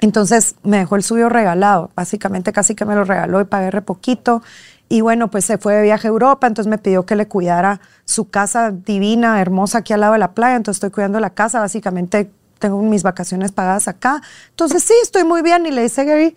[0.00, 3.82] entonces me dejó el suyo regalado, básicamente casi que me lo regaló y pagué re
[3.82, 4.42] poquito.
[4.88, 7.80] Y bueno, pues se fue de viaje a Europa, entonces me pidió que le cuidara
[8.04, 11.60] su casa divina, hermosa aquí al lado de la playa, entonces estoy cuidando la casa,
[11.60, 14.22] básicamente tengo mis vacaciones pagadas acá.
[14.50, 15.66] Entonces sí, estoy muy bien.
[15.66, 16.36] Y le dice Gary,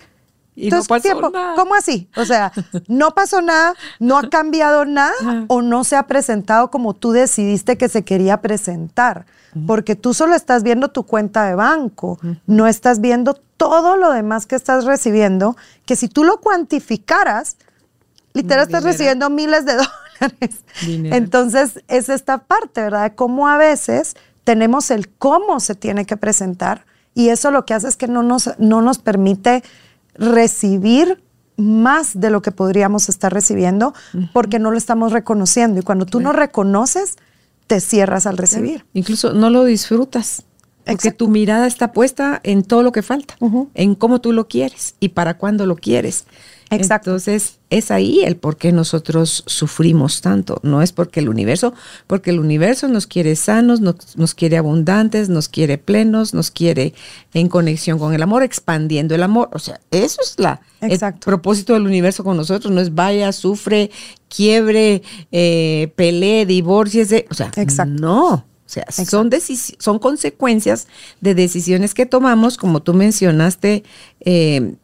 [0.56, 1.56] y no pasó nada.
[1.56, 2.10] ¿Cómo así?
[2.16, 2.52] O sea,
[2.88, 5.14] no pasó nada, no ha cambiado nada
[5.48, 9.26] o no se ha presentado como tú decidiste que se quería presentar.
[9.68, 14.48] Porque tú solo estás viendo tu cuenta de banco, no estás viendo todo lo demás
[14.48, 17.58] que estás recibiendo, que si tú lo cuantificaras,
[18.34, 19.74] literal estás recibiendo miles de
[20.22, 20.64] dólares.
[20.88, 23.04] Entonces, es esta parte, ¿verdad?
[23.04, 26.86] De cómo a veces tenemos el cómo se tiene que presentar
[27.16, 29.64] y eso lo que hace es que no nos, no nos permite
[30.16, 31.24] recibir
[31.58, 33.94] más de lo que podríamos estar recibiendo
[34.34, 35.80] porque no lo estamos reconociendo.
[35.80, 37.16] Y cuando tú no reconoces,
[37.68, 38.86] te cierras al recibir.
[38.94, 40.46] Incluso no lo disfrutas.
[40.86, 43.36] Porque tu mirada está puesta en todo lo que falta,
[43.74, 46.26] en cómo tú lo quieres y para cuándo lo quieres.
[46.70, 47.12] Exacto.
[47.12, 50.60] Entonces, es ahí el por qué nosotros sufrimos tanto.
[50.64, 51.74] No es porque el universo,
[52.08, 56.94] porque el universo nos quiere sanos, nos, quiere abundantes, nos quiere plenos, nos quiere
[57.34, 59.50] en conexión con el amor, expandiendo el amor.
[59.54, 62.74] O sea, eso es la, el propósito del universo con nosotros.
[62.74, 63.92] No es vaya, sufre,
[64.30, 67.28] quiebre, eh, pelee, divorcie.
[67.30, 67.52] O sea,
[67.86, 68.46] no.
[68.74, 69.30] O sea, son,
[69.78, 70.88] son consecuencias
[71.22, 73.84] de decisiones que tomamos, como tú mencionaste,
[74.22, 74.76] eh,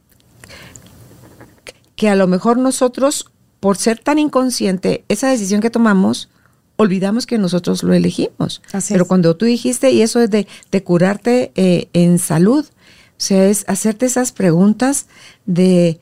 [1.96, 6.30] que a lo mejor nosotros, por ser tan inconsciente, esa decisión que tomamos,
[6.78, 8.62] olvidamos que nosotros lo elegimos.
[8.88, 10.48] Pero cuando tú dijiste, y eso es de,
[10.84, 15.08] curarte eh, en salud, O sea, es hacerte esas preguntas
[15.46, 16.00] de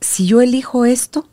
[0.00, 1.28] si yo elijo esto,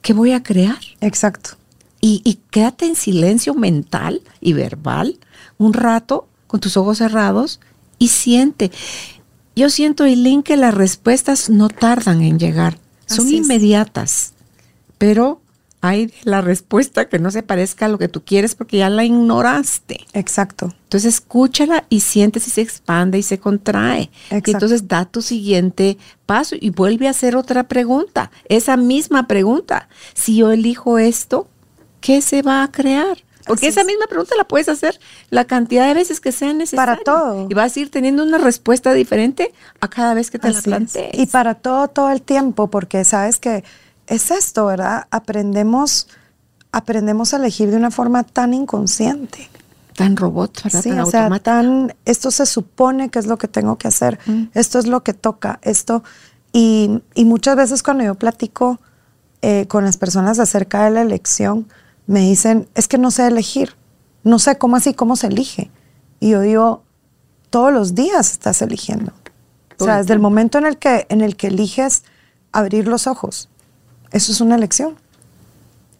[0.00, 0.78] ¿qué voy a crear?
[1.02, 1.58] Exacto.
[2.00, 5.18] Y, y quédate en silencio mental y verbal
[5.58, 7.60] un rato con tus ojos cerrados
[7.98, 8.70] y siente.
[9.56, 14.32] Yo siento, Eileen, que las respuestas no tardan en llegar, son Así inmediatas,
[14.98, 15.40] pero
[15.80, 19.04] hay la respuesta que no se parezca a lo que tú quieres porque ya la
[19.04, 20.00] ignoraste.
[20.12, 20.74] Exacto.
[20.84, 24.02] Entonces escúchala y siente si se expande y se contrae.
[24.02, 24.50] Y Exacto.
[24.52, 29.88] entonces da tu siguiente paso y vuelve a hacer otra pregunta, esa misma pregunta.
[30.14, 31.48] Si yo elijo esto,
[32.00, 33.18] ¿qué se va a crear?
[33.46, 33.86] Porque Así esa es.
[33.86, 36.96] misma pregunta la puedes hacer la cantidad de veces que sea necesaria.
[36.96, 37.46] Para todo.
[37.48, 40.64] Y vas a ir teniendo una respuesta diferente a cada vez que te la es.
[40.64, 41.14] plantees.
[41.14, 43.64] Y para todo, todo el tiempo, porque sabes que
[44.06, 45.06] es esto, ¿verdad?
[45.10, 46.08] Aprendemos,
[46.72, 49.48] aprendemos a elegir de una forma tan inconsciente.
[49.96, 50.82] Tan robot, ¿verdad?
[50.82, 51.50] Sí, Tan o sea, automática.
[51.50, 54.18] tan, esto se supone que es lo que tengo que hacer,
[54.54, 56.04] esto es lo que toca, esto.
[56.52, 58.78] Y, y muchas veces cuando yo platico
[59.42, 61.66] eh, con las personas acerca de la elección,
[62.08, 63.74] me dicen, es que no sé elegir,
[64.24, 65.70] no sé cómo así, cómo se elige.
[66.20, 66.82] Y yo digo,
[67.50, 69.12] todos los días estás eligiendo.
[69.78, 72.02] O sea, desde el momento en el que, en el que eliges
[72.50, 73.50] abrir los ojos,
[74.10, 74.96] eso es una elección.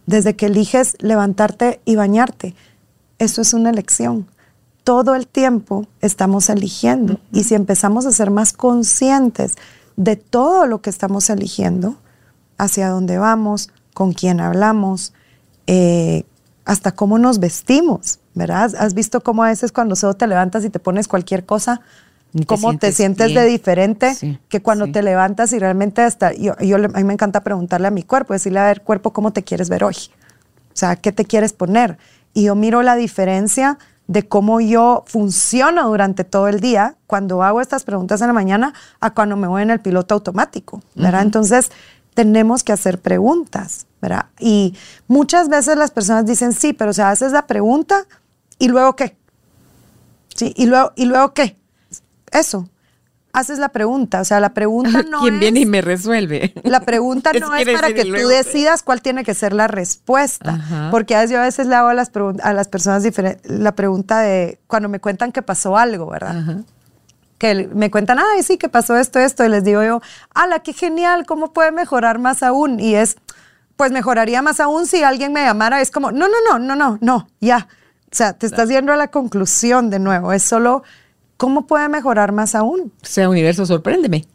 [0.06, 2.54] Desde que eliges levantarte y bañarte,
[3.18, 4.26] eso es una elección.
[4.84, 9.56] Todo el tiempo estamos eligiendo y si empezamos a ser más conscientes
[9.96, 11.96] de todo lo que estamos eligiendo,
[12.56, 15.12] hacia dónde vamos, con quién hablamos,
[15.68, 16.24] eh,
[16.64, 18.74] hasta cómo nos vestimos, ¿verdad?
[18.78, 21.82] ¿Has visto cómo a veces cuando solo te levantas y te pones cualquier cosa,
[22.32, 23.42] te cómo te sientes bien.
[23.42, 24.92] de diferente Sí, que cuando sí.
[24.92, 28.32] te levantas y realmente hasta, yo, yo a mí me encanta preguntarle a mi cuerpo,
[28.32, 29.96] decirle, a ver, cuerpo, ¿cómo te quieres ver hoy?
[30.72, 31.98] O sea, ¿qué te quieres poner?
[32.32, 37.60] Y yo miro la diferencia de cómo yo funciono durante todo el día cuando hago
[37.60, 41.22] estas preguntas en la mañana a cuando me voy en el piloto automático, ¿verdad?
[41.22, 41.70] Entonces,
[42.14, 44.26] tenemos que hacer preguntas, ¿verdad?
[44.38, 44.74] Y
[45.06, 48.06] muchas veces las personas dicen, sí, pero o sea, haces la pregunta
[48.58, 49.16] y luego qué?
[50.34, 51.56] Sí, y luego, ¿y luego qué?
[52.30, 52.68] Eso.
[53.32, 55.40] Haces la pregunta, o sea, la pregunta no ¿Quién es...
[55.40, 56.54] viene y me resuelve?
[56.64, 60.54] La pregunta no es para que tú decidas cuál tiene que ser la respuesta.
[60.54, 60.88] Ajá.
[60.90, 62.10] Porque a veces, yo a veces le hago a las,
[62.42, 63.04] a las personas
[63.44, 66.38] la pregunta de cuando me cuentan que pasó algo, ¿verdad?
[66.38, 66.56] Ajá.
[67.36, 69.44] Que me cuentan, ay, sí, que pasó esto, esto.
[69.44, 70.00] Y les digo yo,
[70.34, 72.80] ala, qué genial, ¿cómo puede mejorar más aún?
[72.80, 73.16] Y es,
[73.78, 75.80] pues mejoraría más aún si alguien me llamara.
[75.80, 77.68] Es como, no, no, no, no, no, no, ya.
[78.10, 80.32] O sea, te estás yendo a la conclusión de nuevo.
[80.32, 80.82] Es solo,
[81.36, 82.92] ¿cómo puede mejorar más aún?
[83.02, 84.26] O sea, universo, sorpréndeme.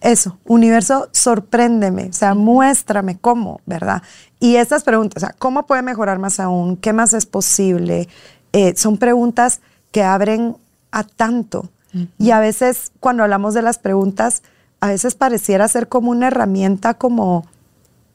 [0.00, 4.02] Eso, universo, sorpréndeme, o sea, muéstrame cómo, ¿verdad?
[4.38, 6.76] Y estas preguntas, o sea, ¿cómo puede mejorar más aún?
[6.76, 8.08] ¿Qué más es posible?
[8.52, 10.56] Eh, son preguntas que abren
[10.92, 11.70] a tanto.
[12.18, 14.42] Y a veces, cuando hablamos de las preguntas,
[14.80, 17.46] a veces pareciera ser como una herramienta como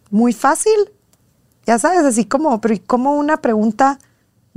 [0.10, 0.74] muy fácil.
[1.66, 4.00] Ya sabes, así como, pero ¿y cómo una pregunta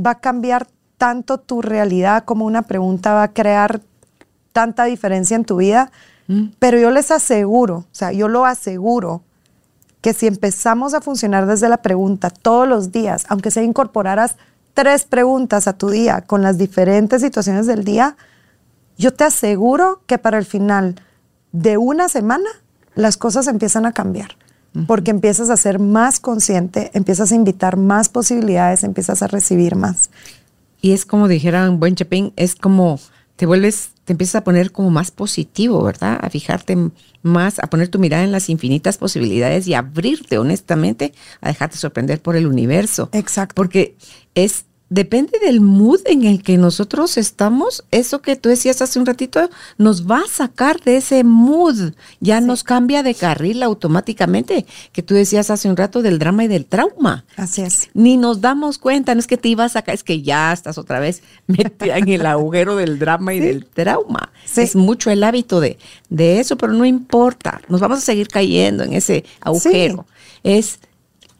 [0.05, 2.25] va a cambiar tanto tu realidad?
[2.25, 3.81] ¿Cómo una pregunta va a crear
[4.53, 5.91] tanta diferencia en tu vida?
[6.59, 9.23] Pero yo les aseguro, o sea, yo lo aseguro,
[10.01, 14.37] que si empezamos a funcionar desde la pregunta todos los días, aunque sea incorporaras
[14.75, 18.17] tres preguntas a tu día con las diferentes situaciones del día,
[18.97, 20.97] yo te aseguro que para el final
[21.53, 22.49] de una semana
[22.95, 24.37] las cosas empiezan a cambiar.
[24.87, 30.09] Porque empiezas a ser más consciente, empiezas a invitar más posibilidades, empiezas a recibir más.
[30.81, 32.99] Y es como dijera un buen Chapín, es como
[33.37, 36.19] te vuelves, te empiezas a poner como más positivo, ¿verdad?
[36.23, 36.77] A fijarte
[37.23, 42.21] más, a poner tu mirada en las infinitas posibilidades y abrirte honestamente a dejarte sorprender
[42.21, 43.09] por el universo.
[43.13, 43.55] Exacto.
[43.55, 43.97] Porque
[44.35, 49.07] es, depende del mood en el que nosotros estamos, eso que tú decías hace un
[49.07, 55.03] ratito, nos va a sacar de ese mood, ya nos cambia de carril automáticamente, que
[55.03, 57.89] tú decías hace un rato del drama y del trauma Así es.
[57.95, 61.01] ni nos damos cuenta, no es que te ibas acá, es que ya estás otra
[61.01, 64.31] vez metida en el agujero del drama y del trauma.
[64.45, 64.61] Sí.
[64.61, 65.79] Es mucho el hábito de,
[66.11, 70.05] de eso, pero no importa, nos vamos a seguir cayendo en ese agujero.
[70.43, 70.81] Es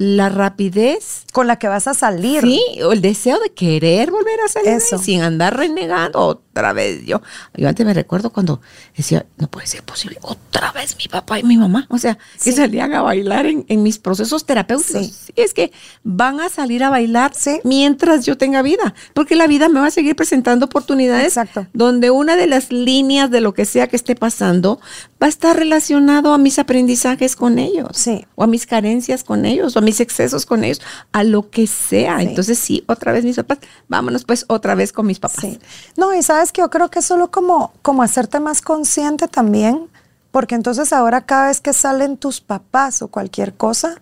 [0.03, 2.41] la rapidez, Con la que vas a salir.
[2.43, 4.99] sí, o el deseo de querer volver a salir Eso.
[4.99, 7.05] sin andar renegando otra vez.
[7.05, 7.21] Yo,
[7.57, 8.61] yo antes me recuerdo cuando
[8.97, 11.87] decía, no puede ser posible, otra vez mi papá y mi mamá.
[11.89, 15.07] O sea, que salían a bailar en, en mis procesos terapéuticos.
[15.07, 15.15] Sí.
[15.27, 15.73] Sí, es que
[16.05, 17.61] van a salir a bailar Sí.
[17.65, 21.67] mientras yo tenga vida, porque la vida me va a seguir presentando oportunidades Exacto.
[21.73, 24.81] donde una de las líneas de lo que sea que esté pasando
[25.23, 28.27] va a estar relacionado a mis aprendizajes con ellos, Sí.
[28.35, 30.81] o a mis carencias con ellos, o a mis excesos con ellos,
[31.13, 32.21] a lo que sea.
[32.23, 35.41] Entonces sí, otra vez mis papás, vámonos pues otra vez con mis papás.
[35.41, 35.59] Sí.
[35.97, 39.29] No, y sabes sabes que yo creo que es solo como, como hacerte más consciente
[39.29, 39.87] también,
[40.33, 43.95] porque entonces ahora cada vez que salen tus papás o cualquier cosa,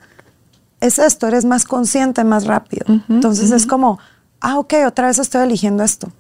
[0.80, 2.86] es esto, eres más consciente más rápido.
[3.10, 3.98] entonces es como,
[4.40, 6.10] ah, ok, otra vez estoy eligiendo esto.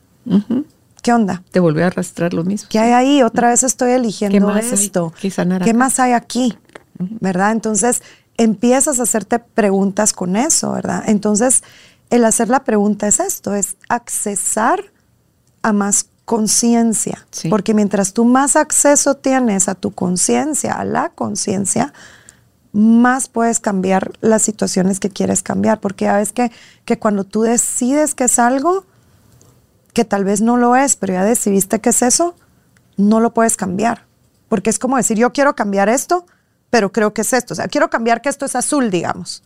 [1.00, 1.42] ¿Qué onda?
[1.50, 2.68] Te volvió a arrastrar lo mismo.
[2.70, 3.22] ¿Qué hay ahí?
[3.22, 5.14] Otra vez estoy eligiendo ¿Qué más esto.
[5.14, 6.58] Hay que ¿Qué más hay aquí?
[6.98, 7.52] ¿Verdad?
[7.52, 8.02] Entonces
[8.36, 11.02] empiezas a hacerte preguntas con eso, ¿verdad?
[11.06, 11.62] Entonces
[12.10, 14.84] el hacer la pregunta es esto, es accesar
[15.62, 17.26] a más conciencia.
[17.48, 21.92] Porque mientras tú más acceso tienes a tu conciencia, a la conciencia,
[22.72, 25.80] más puedes cambiar las situaciones que quieres cambiar.
[25.80, 26.52] Porque ya ves que,
[26.84, 28.84] que cuando tú decides que es algo,
[29.92, 32.36] que tal vez no lo es, pero ya decidiste que es eso,
[32.96, 34.06] no lo puedes cambiar.
[34.48, 36.26] Porque es como decir, yo quiero cambiar esto,
[36.70, 37.54] pero creo que es esto.
[37.54, 39.42] O sea, quiero cambiar que esto es azul, digamos.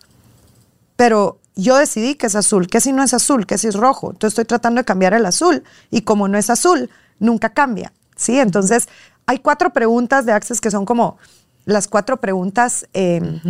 [0.97, 2.67] Pero yo decidí que es azul.
[2.69, 3.47] ¿Qué si no es azul?
[3.47, 4.11] ¿Qué si es rojo?
[4.11, 5.65] Entonces estoy tratando de cambiar el azul.
[5.91, 7.93] Y como no es azul, nunca cambia.
[8.17, 8.39] ¿Sí?
[8.39, 8.89] Entonces,
[9.27, 11.19] hay cuatro preguntas de Access que son como
[11.65, 13.41] las cuatro preguntas eh,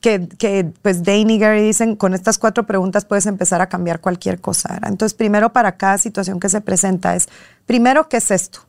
[0.00, 4.00] que, que, pues Dane y Gary dicen, con estas cuatro preguntas puedes empezar a cambiar
[4.00, 4.80] cualquier cosa.
[4.82, 7.28] Entonces, primero para cada situación que se presenta es,
[7.66, 8.60] primero, ¿qué es esto?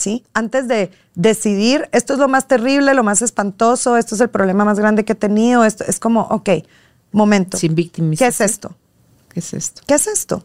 [0.00, 0.24] ¿Sí?
[0.32, 4.64] Antes de decidir, esto es lo más terrible, lo más espantoso, esto es el problema
[4.64, 6.48] más grande que he tenido, esto es como, ok,
[7.12, 7.58] momento.
[7.58, 8.74] Sin ¿Qué es esto?
[9.28, 9.82] ¿Qué es esto?
[9.86, 10.42] ¿Qué es esto?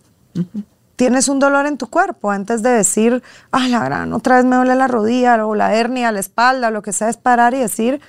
[0.98, 4.58] Tienes un dolor en tu cuerpo antes de decir, ah, la gran, otra vez me
[4.58, 8.02] duele la rodilla o la hernia, la espalda, lo que sea, es parar y decir,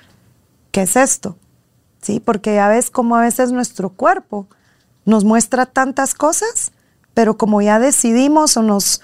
[0.71, 1.37] ¿qué es esto?
[2.01, 2.19] ¿sí?
[2.19, 4.47] Porque ya ves cómo a veces nuestro cuerpo
[5.05, 6.71] nos muestra tantas cosas,
[7.13, 9.01] pero como ya decidimos o nos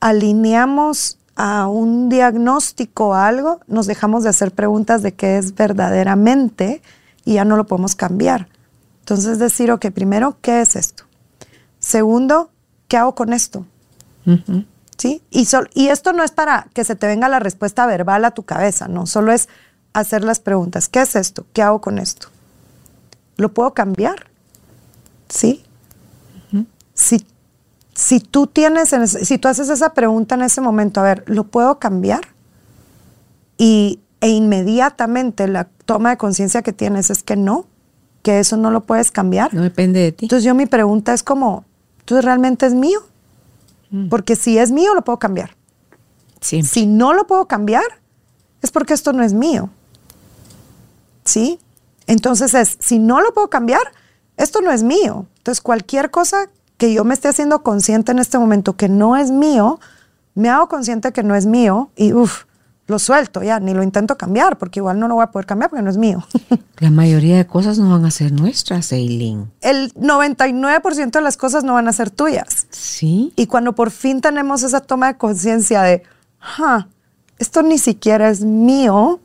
[0.00, 6.82] alineamos a un diagnóstico o algo, nos dejamos de hacer preguntas de qué es verdaderamente
[7.24, 8.46] y ya no lo podemos cambiar.
[8.98, 11.04] Entonces decir, ok, primero, ¿qué es esto?
[11.78, 12.50] Segundo,
[12.88, 13.64] ¿qué hago con esto?
[14.98, 15.22] ¿Sí?
[15.30, 18.42] Y, y esto no es para que se te venga la respuesta verbal a tu
[18.42, 19.48] cabeza, no, solo es
[19.94, 20.90] hacer las preguntas.
[20.90, 21.46] ¿Qué es esto?
[21.54, 22.28] ¿Qué hago con esto?
[23.38, 24.26] ¿Lo puedo cambiar?
[25.30, 25.64] ¿Sí?
[26.92, 27.26] si,
[28.00, 31.78] si tú tienes, si tú haces esa pregunta en ese momento, a ver, ¿lo puedo
[31.78, 32.20] cambiar?
[33.58, 37.66] Y, e inmediatamente la toma de conciencia que tienes es que no,
[38.22, 39.52] que eso no lo puedes cambiar.
[39.52, 40.24] No depende de ti.
[40.24, 41.66] Entonces yo mi pregunta es como,
[42.06, 43.00] ¿tú realmente es mío?
[43.90, 44.08] Mm.
[44.08, 45.56] Porque si es mío, lo puedo cambiar.
[46.40, 47.84] Si no lo puedo cambiar,
[48.62, 49.68] es porque esto no es mío.
[51.24, 51.60] ¿sí?
[52.06, 53.82] Entonces es, si no lo puedo cambiar,
[54.36, 55.26] esto no es mío.
[55.36, 56.48] Entonces cualquier cosa
[56.80, 59.78] que yo me esté haciendo consciente en este momento que no es mío,
[60.34, 62.44] me hago consciente que no es mío y uff,
[62.86, 65.68] lo suelto ya, ni lo intento cambiar, porque igual no lo voy a poder cambiar
[65.68, 66.24] porque no es mío.
[66.78, 69.52] La mayoría de cosas no van a ser nuestras, Eileen.
[69.60, 72.66] El 99% de las cosas no van a ser tuyas.
[72.70, 73.34] Sí.
[73.36, 76.02] Y cuando por fin tenemos esa toma de conciencia de,
[76.40, 76.86] ah,
[77.38, 79.20] esto ni siquiera es mío,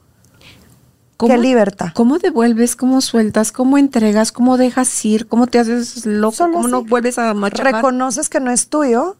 [1.17, 1.87] ¿Qué libertad?
[1.93, 2.75] ¿Cómo devuelves?
[2.75, 3.51] ¿Cómo sueltas?
[3.51, 4.31] ¿Cómo entregas?
[4.31, 5.27] ¿Cómo dejas ir?
[5.27, 6.37] ¿Cómo te haces loco?
[6.37, 7.75] ¿Cómo no vuelves a machacar?
[7.75, 9.17] Reconoces que no es tuyo.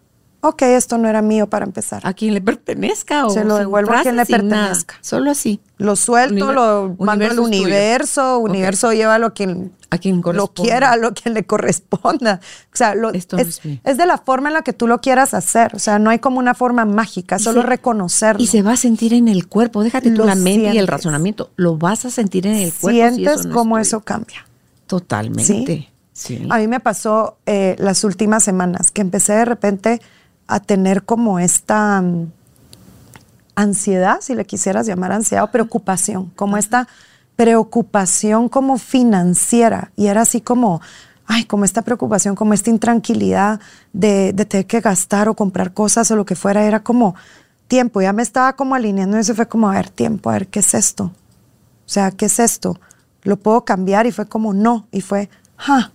[0.48, 2.02] Ok, esto no era mío para empezar.
[2.06, 3.26] ¿A quien le pertenezca?
[3.26, 4.96] O Se lo devuelvo a quien le pertenezca.
[5.02, 5.60] Solo así.
[5.78, 8.38] Lo suelto, lo mando al universo.
[8.38, 12.42] Universo lleva lo que a quien lo quiera, a lo que le corresponda.
[12.72, 15.76] O sea, es, de la forma en la que tú lo quieras hacer.
[15.76, 18.44] O sea, no hay como una forma mágica, solo reconocerlo.
[18.44, 19.84] Y se va a sentir en el cuerpo.
[19.84, 21.50] Déjate tú la mente y el razonamiento.
[21.56, 23.16] Lo vas a sentir en el cuerpo.
[23.16, 24.46] Sientes cómo eso cambia.
[24.86, 25.90] Totalmente.
[26.50, 30.02] A mí me pasó eh, las últimas semanas que empecé de repente
[30.48, 32.32] a tener como esta mm,
[33.56, 36.88] ansiedad, si le quisieras llamar ansiedad o preocupación, como esta
[37.36, 40.82] preocupación como financiera y era así como,
[41.26, 43.60] ay, como esta preocupación, como esta intranquilidad
[43.94, 47.16] de, tener que gastar o comprar cosas o lo que fuera, era como
[47.68, 50.48] tiempo, ya me estaba como alineando y eso fue como, a ver, tiempo, a ver,
[50.48, 51.06] ¿qué es esto?
[51.06, 52.80] O sea, ¿qué es esto?
[53.24, 54.06] ¿Lo puedo cambiar?
[54.06, 55.92] Y fue como, no, y fue, ah,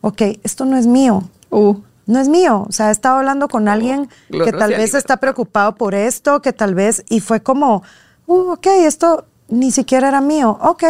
[0.00, 1.28] ok, esto no es mío.
[1.50, 1.76] Uh.
[2.06, 2.66] No es mío.
[2.68, 6.52] O sea, he estado hablando con alguien que tal vez está preocupado por esto, que
[6.52, 7.82] tal vez, y fue como,
[8.26, 10.58] uh, ok, esto ni siquiera era mío.
[10.60, 10.84] Ok,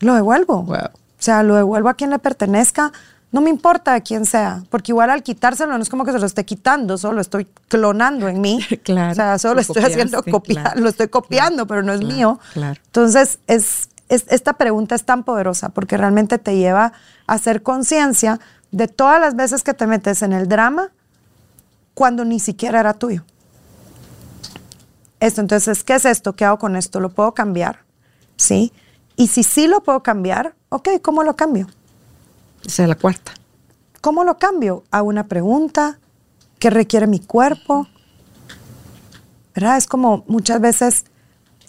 [0.00, 0.66] lo devuelvo.
[0.68, 0.76] O
[1.18, 2.92] sea, lo devuelvo a quien le pertenezca.
[3.32, 6.20] No me importa a quién sea, porque igual al quitárselo no es como que se
[6.20, 8.60] lo esté quitando, solo lo estoy clonando en mí.
[8.84, 9.10] claro.
[9.10, 12.38] O sea, solo lo estoy haciendo copiar, lo estoy copiando, pero no es mío.
[12.52, 12.80] Claro.
[12.86, 16.92] Entonces, es, esta pregunta es tan poderosa porque realmente te lleva
[17.26, 18.38] a hacer conciencia
[18.74, 20.92] de todas las veces que te metes en el drama
[21.94, 23.24] cuando ni siquiera era tuyo
[25.26, 25.40] esto.
[25.40, 26.34] Entonces, ¿qué es esto?
[26.34, 27.00] ¿Qué hago con esto?
[27.00, 27.80] ¿Lo puedo cambiar?
[28.36, 28.72] ¿Sí?
[29.16, 31.66] Y si sí lo puedo cambiar, ok, ¿cómo lo cambio?
[32.64, 33.32] Esa es la cuarta.
[34.00, 34.84] ¿Cómo lo cambio?
[34.90, 35.98] A una pregunta.
[36.58, 37.86] ¿Qué requiere mi cuerpo?
[39.54, 39.76] ¿Verdad?
[39.76, 41.04] Es como muchas veces,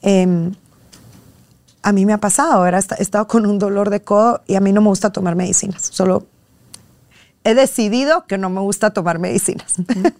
[0.01, 0.53] em,
[1.83, 2.83] a mí me ha pasado, ¿verdad?
[2.97, 5.85] He estado con un dolor de codo y a mí no me gusta tomar medicinas,
[5.91, 6.25] solo
[7.45, 9.75] he decidido que no me gusta tomar medicinas.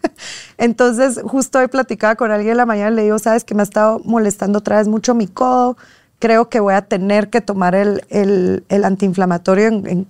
[0.57, 3.63] Entonces, justo hoy platicaba con alguien en la mañana y le digo, sabes que me
[3.63, 5.75] ha estado molestando otra vez mucho mi codo,
[6.19, 10.07] creo que voy a tener que tomar el, el, antiinflamatorio en,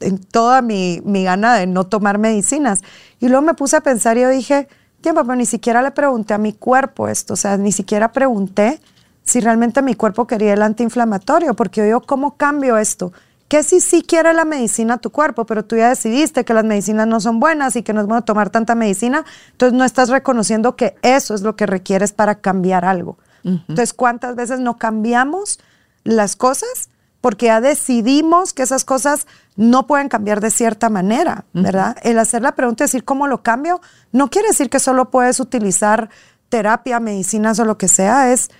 [0.00, 2.80] en, toda mi, mi, gana de no tomar medicinas.
[3.20, 4.66] Y luego me puse a pensar y yo dije,
[5.02, 8.80] tiempo, pero ni siquiera le pregunté a mi cuerpo esto, o sea, ni siquiera pregunté
[9.24, 13.12] si realmente mi cuerpo quería el antiinflamatorio, porque yo ¿cómo cambio esto?
[13.48, 16.64] Que si sí quiere la medicina a tu cuerpo, pero tú ya decidiste que las
[16.64, 20.08] medicinas no son buenas y que no es bueno tomar tanta medicina, entonces no estás
[20.08, 23.18] reconociendo que eso es lo que requieres para cambiar algo.
[23.44, 25.60] Entonces, ¿cuántas veces no cambiamos
[26.02, 26.90] las cosas?
[27.20, 31.96] Porque ya decidimos que esas cosas no pueden cambiar de cierta manera, ¿verdad?
[32.02, 33.80] El hacer la pregunta y decir cómo lo cambio,
[34.10, 36.10] no quiere decir que solo puedes utilizar
[36.48, 38.50] terapia, medicinas o lo que sea, es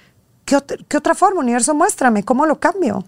[0.44, 0.56] ¿qué,
[0.86, 1.74] qué otra forma, universo?
[1.74, 3.04] Muéstrame, ¿cómo lo cambio?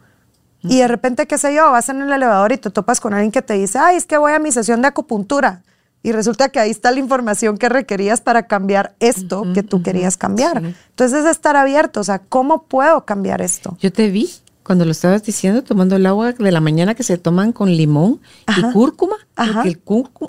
[0.63, 3.31] Y de repente, qué sé yo, vas en el elevador y te topas con alguien
[3.31, 5.63] que te dice, ay, es que voy a mi sesión de acupuntura.
[6.03, 10.17] Y resulta que ahí está la información que requerías para cambiar esto que tú querías
[10.17, 10.59] cambiar.
[10.59, 13.77] Entonces es estar abierto, o sea, ¿cómo puedo cambiar esto?
[13.81, 14.31] Yo te vi
[14.69, 18.21] cuando lo estabas diciendo, tomando el agua de la mañana que se toman con limón
[18.55, 19.81] y cúrcuma, porque el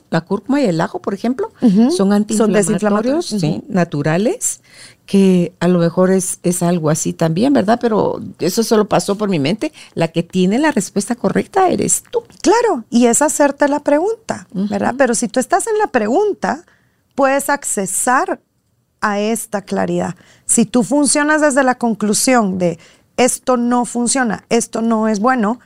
[0.10, 1.52] la cúrcuma y el ajo, por ejemplo,
[1.92, 3.36] son antiinflamatorios
[3.68, 4.62] naturales,
[5.06, 7.80] que a lo mejor es, es algo así también, ¿verdad?
[7.82, 9.74] Pero eso solo pasó por mi mente.
[9.94, 12.24] La que tiene la respuesta correcta eres tú.
[12.42, 14.96] Claro, y es hacerte la pregunta, ¿verdad?
[14.98, 16.64] Pero si tú estás en la pregunta,
[17.14, 18.40] puedes accesar
[19.02, 20.16] a esta claridad.
[20.46, 22.80] Si tú funcionas desde la conclusión de
[23.20, 25.60] esto no funciona, esto no es bueno.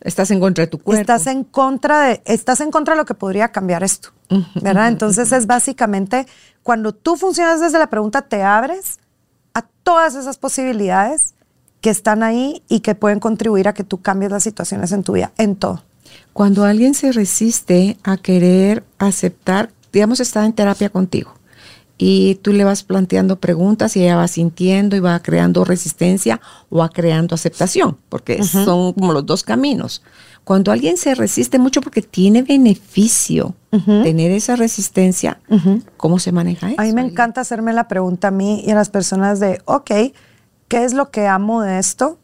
[0.00, 0.98] Estás en contra de tu cuerpo.
[0.98, 4.10] Estás en contra de, estás en contra de lo que podría cambiar esto,
[4.62, 4.88] ¿verdad?
[4.88, 6.26] Entonces es básicamente
[6.62, 8.98] cuando tú funcionas desde la pregunta, te abres
[9.52, 11.34] a todas esas posibilidades
[11.82, 15.12] que están ahí y que pueden contribuir a que tú cambies las situaciones en tu
[15.12, 15.82] vida, en todo.
[16.32, 21.34] Cuando alguien se resiste a querer aceptar, digamos, está en terapia contigo
[21.98, 26.78] y tú le vas planteando preguntas y ella va sintiendo y va creando resistencia o
[26.78, 30.02] va creando aceptación, porque son como los dos caminos.
[30.44, 35.40] Cuando alguien se resiste mucho porque tiene beneficio tener esa resistencia,
[35.96, 36.80] ¿cómo se maneja eso?
[36.80, 39.90] A mí me encanta hacerme la pregunta a mí y a las personas de, ok,
[40.68, 42.18] ¿qué es lo que amo de esto?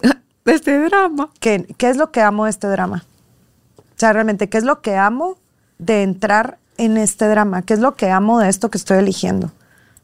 [0.44, 1.30] De este drama.
[1.38, 3.04] ¿Qué, ¿Qué es lo que amo de este drama?
[3.76, 5.36] O sea, realmente, ¿qué es lo que amo
[5.78, 7.62] de entrar en este drama?
[7.62, 9.52] ¿Qué es lo que amo de esto que estoy eligiendo?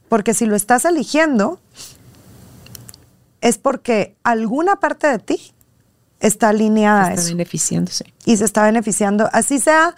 [0.08, 1.58] Porque si lo estás eligiendo,
[3.40, 5.54] es porque alguna parte de ti
[6.20, 7.20] está alineada a eso.
[7.20, 8.12] Está beneficiándose.
[8.24, 9.94] Y se está beneficiando, así sea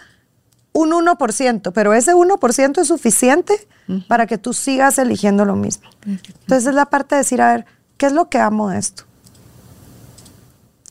[0.71, 3.67] un 1%, pero ese 1% es suficiente
[4.07, 5.89] para que tú sigas eligiendo lo mismo.
[6.05, 7.65] Entonces es la parte de decir, a ver,
[7.97, 9.03] ¿qué es lo que amo de esto?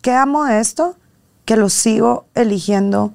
[0.03, 0.97] ¿Qué amo de esto?
[1.45, 3.13] Que lo sigo eligiendo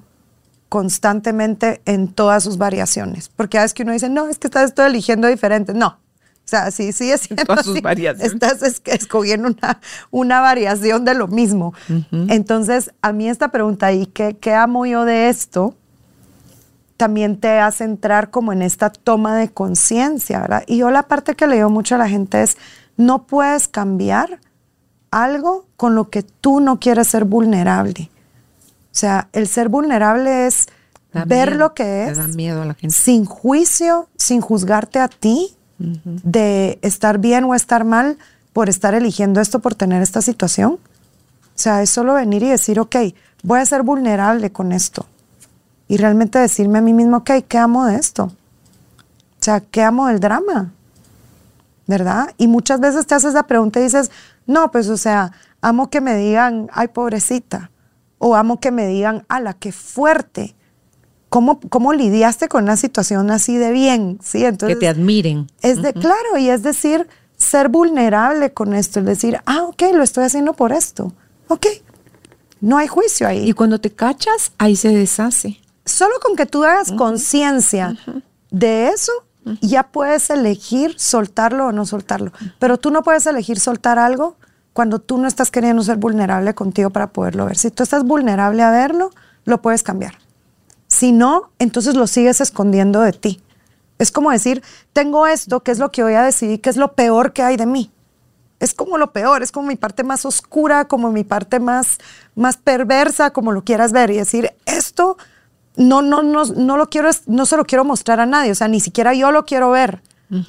[0.68, 3.28] constantemente en todas sus variaciones.
[3.28, 5.74] Porque a veces que uno dice, no, es que estás estoy eligiendo diferente.
[5.74, 5.98] No.
[6.44, 8.34] O sea, sí, sí es todas sus variaciones.
[8.34, 11.72] Estás escogiendo una, una variación de lo mismo.
[12.28, 15.74] Entonces, a mí esta pregunta, ¿y qué, qué amo yo de esto?
[16.98, 20.64] También te hace entrar como en esta toma de conciencia, ¿verdad?
[20.66, 22.58] Y yo la parte que le digo mucho a la gente es,
[22.98, 24.38] no puedes cambiar
[25.10, 28.10] algo con lo que tú no quieres ser vulnerable.
[28.94, 30.68] O sea, el ser vulnerable es
[31.26, 32.16] ver lo que es.
[32.94, 38.18] Sin juicio, sin juzgarte a ti de estar bien o estar mal
[38.52, 40.74] por estar eligiendo esto, por tener esta situación.
[40.74, 42.94] O sea, es solo venir y decir, ok,
[43.42, 45.06] voy a ser vulnerable con esto.
[45.88, 48.26] Y realmente decirme a mí mismo, ok, ¿qué amo de esto?
[48.26, 50.70] O sea, ¿qué amo del drama?
[51.88, 52.30] ¿Verdad?
[52.38, 54.12] Y muchas veces te haces la pregunta y dices,
[54.46, 57.70] no, pues, o sea, amo que me digan, ay, pobrecita
[58.18, 60.54] o amo que me digan, ala, qué fuerte.
[61.28, 64.18] ¿Cómo, ¿Cómo lidiaste con una situación así de bien?
[64.22, 64.44] ¿Sí?
[64.44, 65.50] Entonces, que te admiren.
[65.62, 70.02] Es de, Claro, y es decir, ser vulnerable con esto, es decir, ah, ok, lo
[70.02, 71.12] estoy haciendo por esto.
[71.48, 71.66] Ok,
[72.60, 73.48] no hay juicio ahí.
[73.48, 75.60] Y cuando te cachas, ahí se deshace.
[75.84, 77.96] Solo con que tú hagas conciencia
[78.50, 79.12] de eso,
[79.60, 82.32] ya puedes elegir soltarlo o no soltarlo.
[82.58, 84.36] Pero tú no puedes elegir soltar algo
[84.74, 87.56] cuando tú no estás queriendo ser vulnerable contigo para poderlo ver.
[87.56, 89.10] Si tú estás vulnerable a verlo,
[89.44, 90.18] lo puedes cambiar.
[90.88, 93.40] Si no, entonces lo sigues escondiendo de ti.
[93.98, 94.62] Es como decir,
[94.92, 96.60] tengo esto, ¿qué es lo que voy a decidir?
[96.60, 97.90] ¿Qué es lo peor que hay de mí?
[98.58, 101.98] Es como lo peor, es como mi parte más oscura, como mi parte más,
[102.34, 104.10] más perversa, como lo quieras ver.
[104.10, 105.16] Y decir, esto
[105.76, 108.68] no, no, no, no lo quiero, no se lo quiero mostrar a nadie, o sea,
[108.68, 110.02] ni siquiera yo lo quiero ver,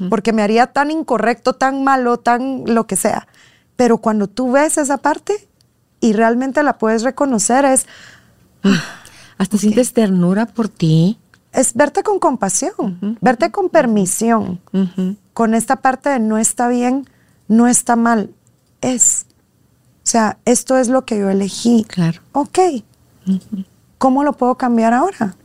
[0.09, 3.27] porque me haría tan incorrecto, tan malo, tan lo que sea.
[3.75, 5.47] Pero cuando tú ves esa parte
[5.99, 7.85] y realmente la puedes reconocer, es...
[9.37, 11.19] Hasta sientes ternura por ti.
[11.51, 14.59] Es verte con compasión, verte con permisión,
[15.33, 17.07] con esta parte de no está bien,
[17.47, 18.31] no está mal,
[18.81, 19.25] es.
[20.03, 21.85] O sea, esto es lo que yo elegí.
[21.87, 22.21] Claro.
[22.33, 22.59] Ok.
[23.97, 25.35] ¿Cómo lo puedo cambiar ahora?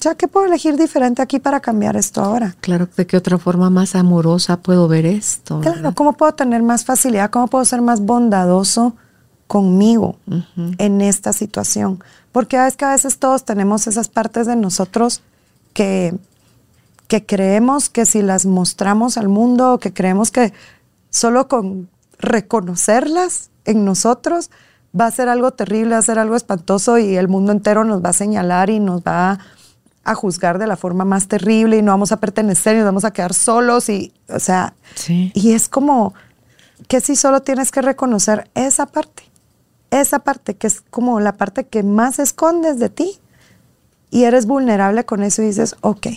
[0.00, 2.56] Ya que puedo elegir diferente aquí para cambiar esto ahora.
[2.60, 5.60] Claro, ¿de qué otra forma más amorosa puedo ver esto?
[5.60, 7.30] Claro, ¿cómo puedo tener más facilidad?
[7.30, 8.94] ¿Cómo puedo ser más bondadoso
[9.46, 10.16] conmigo
[10.78, 12.02] en esta situación?
[12.32, 15.20] Porque es que a veces todos tenemos esas partes de nosotros
[15.74, 16.14] que,
[17.06, 20.54] que creemos que si las mostramos al mundo, que creemos que
[21.10, 24.50] solo con reconocerlas en nosotros
[24.98, 28.02] va a ser algo terrible, va a ser algo espantoso y el mundo entero nos
[28.02, 29.38] va a señalar y nos va a,
[30.14, 33.12] juzgar de la forma más terrible y no vamos a pertenecer y nos vamos a
[33.12, 34.74] quedar solos y, o sea,
[35.08, 36.14] y es como
[36.88, 39.24] que si solo tienes que reconocer esa parte,
[39.90, 43.18] esa parte que es como la parte que más escondes de ti
[44.10, 46.08] y eres vulnerable con eso y dices, ok,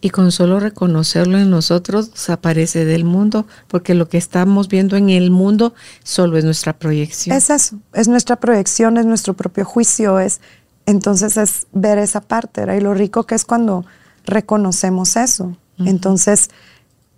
[0.00, 5.10] y con solo reconocerlo en nosotros desaparece del mundo, porque lo que estamos viendo en
[5.10, 7.36] el mundo solo es nuestra proyección.
[7.36, 10.40] Es eso, es nuestra proyección, es nuestro propio juicio, es
[10.88, 12.76] entonces es ver esa parte, ¿verdad?
[12.76, 13.84] Y lo rico que es cuando
[14.24, 15.56] reconocemos eso.
[15.78, 16.50] Entonces,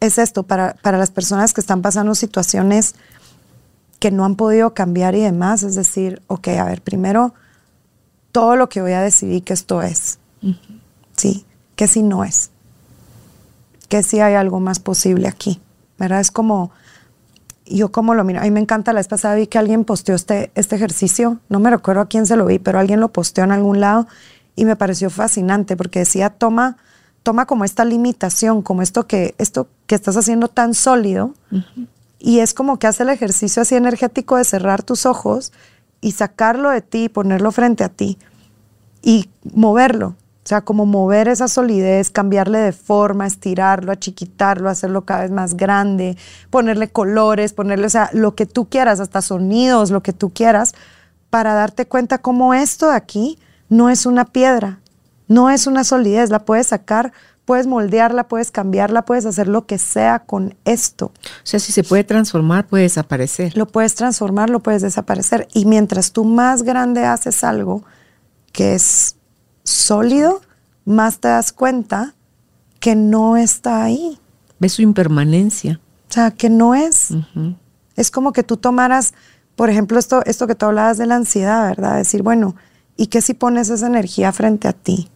[0.01, 2.95] es esto, para, para las personas que están pasando situaciones
[3.99, 7.33] que no han podido cambiar y demás, es decir, ok, a ver, primero,
[8.33, 10.18] todo lo que voy a decidir que esto es,
[11.16, 11.47] ¿sí?
[11.75, 12.51] Que si no es
[13.91, 15.61] que sí hay algo más posible aquí,
[15.99, 16.21] ¿verdad?
[16.21, 16.71] Es como,
[17.77, 20.14] yo como lo miro, a mí me encanta, la vez pasada vi que alguien posteó
[20.14, 23.45] este, este ejercicio, no me recuerdo a quién se lo vi, pero alguien lo posteó
[23.45, 24.07] en algún lado
[24.57, 26.77] y me pareció fascinante porque decía, toma,
[27.23, 31.35] toma como esta limitación, como esto que, esto que estás haciendo tan sólido
[32.18, 35.53] y es como que hace el ejercicio así energético de cerrar tus ojos
[36.01, 38.18] y sacarlo de ti, ponerlo frente a ti
[39.03, 40.16] y moverlo.
[40.43, 45.55] O sea, como mover esa solidez, cambiarle de forma, estirarlo, achiquitarlo, hacerlo cada vez más
[45.55, 46.16] grande,
[46.49, 50.74] ponerle colores, ponerle, o sea, lo que tú quieras, hasta sonidos, lo que tú quieras,
[51.28, 53.38] para darte cuenta cómo esto de aquí
[53.68, 54.80] no es una piedra,
[55.28, 57.12] no es una solidez, la puedes sacar,
[57.45, 61.07] puedes moldearla, puedes cambiarla, puedes hacer lo que sea con esto.
[61.07, 63.57] O sea, si se puede transformar, puede desaparecer.
[63.57, 65.49] Lo puedes transformar, lo puedes desaparecer.
[65.53, 67.84] Y mientras tú más grande haces algo
[68.53, 69.16] que es
[69.71, 70.43] sólido,
[70.85, 72.14] más te das cuenta
[72.79, 74.18] que no está ahí.
[74.59, 75.81] Ves su impermanencia.
[76.09, 77.09] O sea, que no es.
[77.97, 79.14] Es como que tú tomaras,
[79.55, 81.97] por ejemplo, esto, esto que tú hablabas de la ansiedad, ¿verdad?
[81.97, 82.57] Decir, bueno,
[82.97, 85.11] ¿y qué si pones esa energía frente a ti?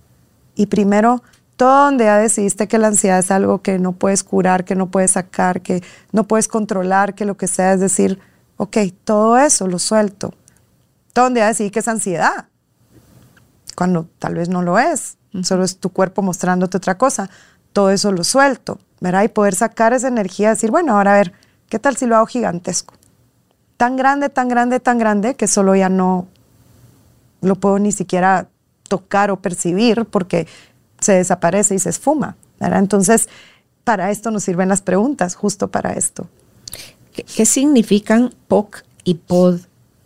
[0.54, 1.22] Y primero,
[1.56, 4.90] todo donde ya decidiste que la ansiedad es algo que no puedes curar, que no
[4.90, 5.82] puedes sacar, que
[6.12, 8.20] no puedes controlar, que lo que sea, es decir,
[8.56, 10.32] ok, todo eso lo suelto.
[11.12, 12.46] Todo donde ya decidí que es ansiedad
[13.74, 17.30] cuando tal vez no lo es, solo es tu cuerpo mostrándote otra cosa.
[17.72, 19.24] Todo eso lo suelto, ¿verdad?
[19.24, 21.32] Y poder sacar esa energía, decir, bueno, ahora a ver,
[21.68, 22.94] ¿qué tal si lo hago gigantesco?
[23.76, 26.28] Tan grande, tan grande, tan grande que solo ya no
[27.40, 28.48] lo puedo ni siquiera
[28.88, 30.46] tocar o percibir porque
[31.00, 32.78] se desaparece y se esfuma, ¿verdad?
[32.78, 33.28] Entonces,
[33.82, 36.28] para esto nos sirven las preguntas, justo para esto.
[37.12, 39.60] ¿Qué, qué significan POC y POD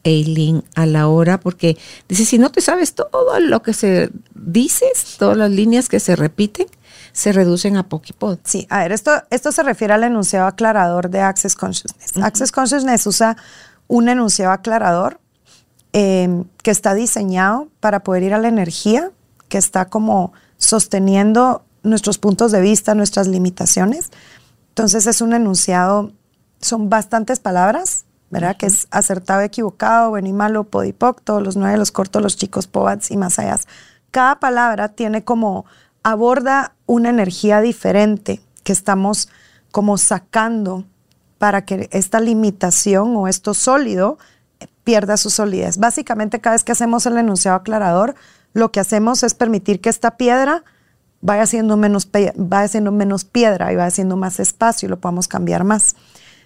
[0.04, 1.76] Eileen a la hora, porque
[2.08, 4.86] dice, si no te sabes todo lo que se dice,
[5.18, 6.66] todas las líneas que se repiten,
[7.12, 8.38] se reducen a Pokipod.
[8.44, 12.16] Sí, a ver, esto, esto se refiere al enunciado aclarador de Access Consciousness.
[12.16, 13.36] Access Consciousness usa
[13.88, 15.20] un enunciado aclarador
[15.92, 19.10] em, que está diseñado para poder ir a la energía,
[19.48, 24.10] que está como sosteniendo nuestros puntos de vista, nuestras limitaciones.
[24.68, 26.12] Entonces es un enunciado,
[26.60, 28.56] son bastantes palabras, ¿verdad?
[28.56, 32.66] Que es acertado, equivocado, bueno y malo, podipoc, todos los nueve, los cortos, los chicos,
[32.66, 33.58] pobats y más allá.
[34.10, 35.64] Cada palabra tiene como,
[36.02, 39.28] aborda una energía diferente que estamos
[39.70, 40.84] como sacando
[41.38, 44.18] para que esta limitación o esto sólido
[44.84, 45.78] pierda su solidez.
[45.78, 48.14] Básicamente, cada vez que hacemos el enunciado aclarador,
[48.54, 50.64] lo que hacemos es permitir que esta piedra
[51.20, 55.28] vaya siendo menos, vaya siendo menos piedra y vaya siendo más espacio y lo podamos
[55.28, 55.94] cambiar más.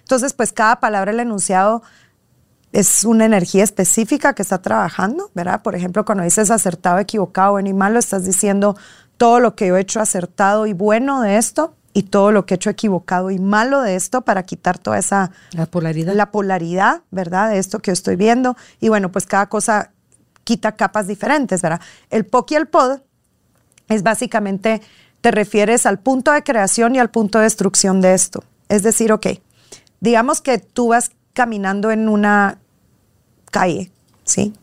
[0.03, 1.81] Entonces, pues cada palabra del enunciado
[2.71, 5.61] es una energía específica que está trabajando, ¿verdad?
[5.61, 8.75] Por ejemplo, cuando dices acertado, equivocado, bueno y malo, estás diciendo
[9.17, 12.55] todo lo que yo he hecho acertado y bueno de esto y todo lo que
[12.55, 15.31] he hecho equivocado y malo de esto para quitar toda esa...
[15.51, 16.13] La polaridad.
[16.15, 17.51] La polaridad, ¿verdad?
[17.51, 18.57] De esto que estoy viendo.
[18.79, 19.91] Y bueno, pues cada cosa
[20.43, 21.79] quita capas diferentes, ¿verdad?
[22.09, 23.01] El POC y el POD
[23.89, 24.81] es básicamente,
[25.21, 28.43] te refieres al punto de creación y al punto de destrucción de esto.
[28.67, 29.27] Es decir, ok,
[30.03, 32.59] digamos que tú vas caminando en una
[33.51, 33.89] calle,
[34.25, 34.53] ¿sí?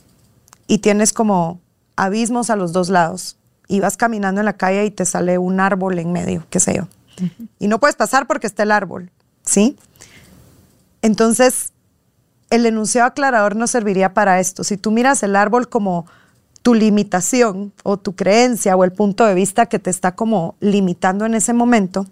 [0.66, 1.60] Y tienes como
[1.96, 3.38] abismos a los dos lados.
[3.66, 6.74] Y vas caminando en la calle y te sale un árbol en medio, qué sé
[6.74, 6.88] yo.
[7.58, 9.10] Y no puedes pasar porque está el árbol,
[9.42, 9.78] ¿sí?
[11.00, 11.72] Entonces,
[12.50, 14.62] el enunciado aclarador no serviría para esto.
[14.62, 16.04] Si tú miras el árbol como
[16.62, 21.24] tu limitación o tu creencia o el punto de vista que te está como limitando
[21.24, 22.06] en ese momento,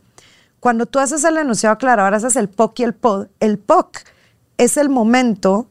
[0.60, 3.28] cuando tú haces el enunciado aclarador, haces el POC y el POD.
[3.40, 3.98] El POC
[4.56, 5.68] es el momento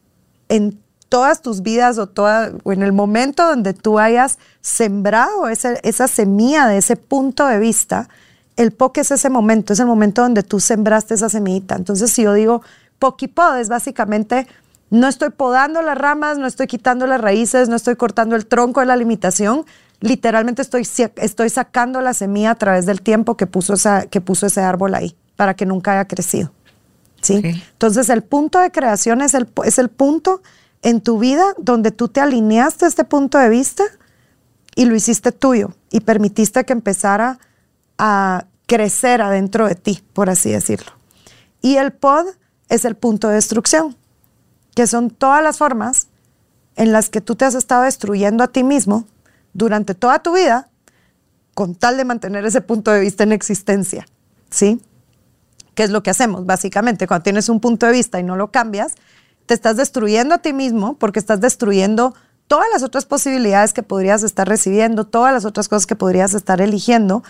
[0.49, 0.79] en
[1.09, 6.67] todas tus vidas o, toda, o en el momento donde tú hayas sembrado esa semilla
[6.67, 8.09] de ese punto de vista,
[8.55, 11.75] el POC es ese momento, es el momento donde tú sembraste esa semillita.
[11.75, 12.63] Entonces, si yo digo
[12.99, 14.47] POC y POD, es básicamente
[14.89, 18.79] no estoy podando las ramas, no estoy quitando las raíces, no estoy cortando el tronco
[18.79, 19.65] de la limitación.
[19.99, 24.45] Literalmente estoy, estoy sacando la semilla a través del tiempo que puso, esa, que puso
[24.45, 26.51] ese árbol ahí para que nunca haya crecido.
[27.21, 27.41] ¿sí?
[27.43, 30.41] Entonces el punto de creación es el, es el punto
[30.83, 33.83] en tu vida donde tú te alineaste a este punto de vista
[34.75, 37.39] y lo hiciste tuyo y permitiste que empezara
[37.97, 40.91] a crecer adentro de ti, por así decirlo.
[41.61, 42.27] Y el pod
[42.69, 43.95] es el punto de destrucción
[44.75, 46.07] que son todas las formas
[46.75, 49.07] en las que tú te has estado destruyendo a ti mismo
[49.57, 50.69] durante toda tu vida
[51.55, 54.05] con tal de mantener ese punto de vista en existencia,
[54.51, 54.79] ¿sí?
[55.73, 56.45] ¿Qué es lo que hacemos?
[56.45, 58.93] Básicamente, cuando tienes un punto de vista y no lo cambias,
[59.47, 62.13] te estás destruyendo a ti mismo porque estás destruyendo
[62.47, 66.61] todas las otras posibilidades que podrías estar recibiendo, todas las otras cosas que podrías estar
[66.61, 67.23] eligiendo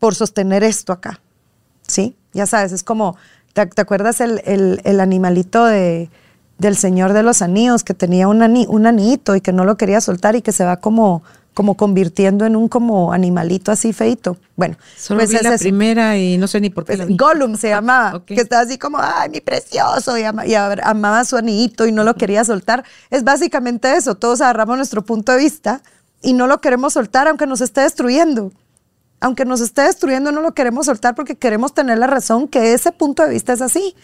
[0.00, 1.20] por sostener esto acá,
[1.86, 2.16] ¿sí?
[2.32, 3.16] Ya sabes, es como,
[3.52, 6.10] ¿te, acuerdas el, el animalito de,
[6.62, 10.00] del Señor de los Anillos, que tenía un, un anito y que no lo quería
[10.00, 11.22] soltar y que se va como,
[11.54, 14.36] como convirtiendo en un como animalito así feito.
[14.56, 16.96] Bueno, solo pues vi la primera y no sé ni por qué.
[16.96, 21.86] Pues Gollum se llamaba, que estaba así como, ay, mi precioso, y, amaba su anillito
[21.86, 22.84] y no lo quería soltar.
[23.10, 25.82] Es básicamente eso, todos agarramos nuestro punto de vista
[26.22, 28.52] y no lo queremos soltar aunque nos esté destruyendo
[29.22, 32.90] aunque nos esté destruyendo, no lo queremos soltar porque queremos tener la razón que ese
[32.90, 33.94] punto de vista es así.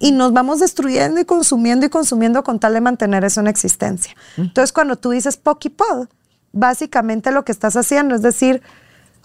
[0.00, 4.16] Y nos vamos destruyendo y consumiendo y consumiendo con tal de mantener eso en existencia.
[4.36, 6.08] Entonces, cuando tú dices Pokipod,
[6.54, 8.62] básicamente lo que estás haciendo es decir,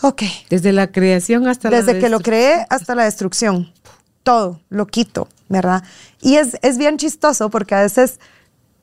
[0.02, 0.24] ok.
[0.50, 3.72] Desde la creación hasta Desde que lo creé hasta la destrucción.
[4.24, 5.84] Todo, lo quito, ¿verdad?
[6.22, 8.20] Y es, es bien chistoso porque a veces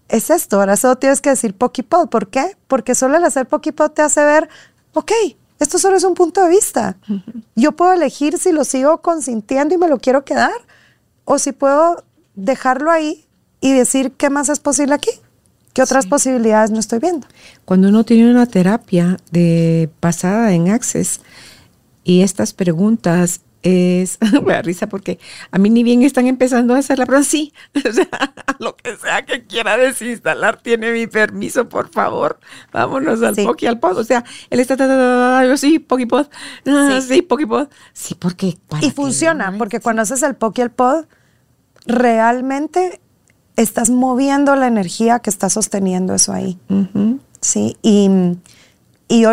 [0.09, 2.09] es esto, ahora solo tienes que decir Pokipod.
[2.09, 2.57] ¿Por qué?
[2.69, 4.49] Porque solo el hacer Pokipod te hace ver,
[4.95, 5.13] ok,
[5.59, 6.97] esto solo es un punto de vista.
[7.55, 10.53] Yo puedo elegir si lo sigo consintiendo y me lo quiero quedar
[11.25, 13.27] o si puedo dejarlo ahí
[13.61, 15.11] y decir qué más es posible aquí.
[15.77, 17.27] ¿Qué otras posibilidades no estoy viendo?
[17.67, 21.21] Cuando uno tiene una terapia de pasada en Access
[22.03, 25.19] y estas preguntas es, me da risa porque
[25.51, 28.09] a mí ni bien están empezando a hacer la prueba, sí, o sea,
[28.59, 32.41] lo que sea que quiera desinstalar tiene mi permiso, por favor,
[32.73, 33.47] vámonos al sí.
[33.67, 36.27] al Pod, o sea, él está, yo sí, Pokipod,
[36.69, 38.57] ah, sí, Pokipod, sí, porque...
[38.81, 41.05] Y funciona, porque cuando haces el Poki al Pod,
[41.85, 43.03] realmente
[43.57, 46.59] estás moviendo la energía que está sosteniendo eso ahí,
[47.41, 48.11] sí, y,
[49.09, 49.25] y,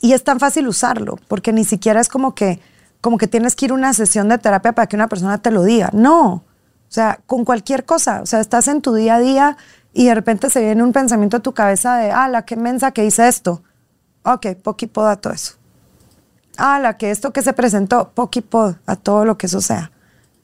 [0.00, 2.60] y es tan fácil usarlo, porque ni siquiera es como que
[3.00, 5.50] como que tienes que ir a una sesión de terapia para que una persona te
[5.50, 5.90] lo diga.
[5.92, 6.32] No.
[6.32, 8.22] O sea, con cualquier cosa.
[8.22, 9.56] O sea, estás en tu día a día
[9.92, 12.92] y de repente se viene un pensamiento a tu cabeza de, ah, la que mensa
[12.92, 13.62] que hice esto.
[14.24, 15.54] Ok, poquipod a todo eso.
[16.56, 19.92] Ah, la que esto que se presentó, poquipod a todo lo que eso sea.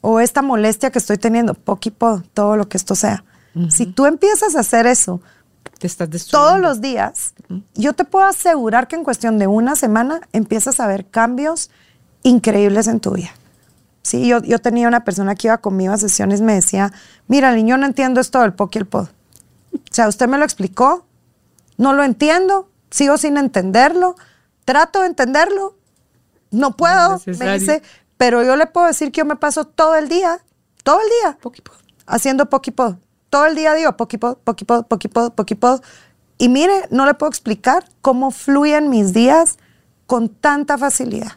[0.07, 3.25] O esta molestia que estoy teniendo, poquipod, todo lo que esto sea.
[3.71, 5.23] Si tú empiezas a hacer eso
[5.79, 7.33] te estás todos los días,
[7.75, 11.71] yo te puedo asegurar que en cuestión de una semana empiezas a ver cambios
[12.23, 13.31] increíbles en tu vida.
[14.03, 16.93] Sí, yo, yo tenía una persona que iba conmigo a sesiones y me decía,
[17.27, 19.09] mira, niño, no entiendo esto del POC y el POD.
[19.73, 21.07] O sea, usted me lo explicó,
[21.79, 24.17] no lo entiendo, sigo sin entenderlo,
[24.67, 25.79] trato de entenderlo,
[26.51, 27.83] no puedo, me dice,
[28.17, 30.41] pero yo le puedo decir que yo me paso todo el día,
[30.83, 31.39] todo el día,
[32.07, 32.95] haciendo POC y POD.
[33.31, 34.37] Todo el día digo POC y POD,
[35.33, 35.83] POC
[36.39, 39.59] y mire, no le puedo explicar cómo fluyen mis días
[40.07, 41.33] con tanta facilidad.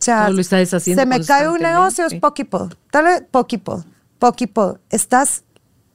[0.00, 2.74] O sea, se me cae un negocio, es Pokipod.
[2.92, 3.84] Dale Pokipod,
[4.18, 4.78] Pokipod.
[4.90, 5.44] Estás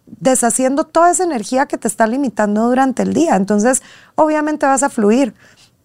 [0.08, 3.36] deshaciendo toda esa energía que te está limitando durante el día.
[3.36, 3.84] Entonces,
[4.16, 5.36] obviamente vas a fluir.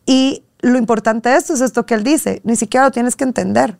[0.07, 3.25] Y lo importante de esto es esto que él dice, ni siquiera lo tienes que
[3.25, 3.77] entender.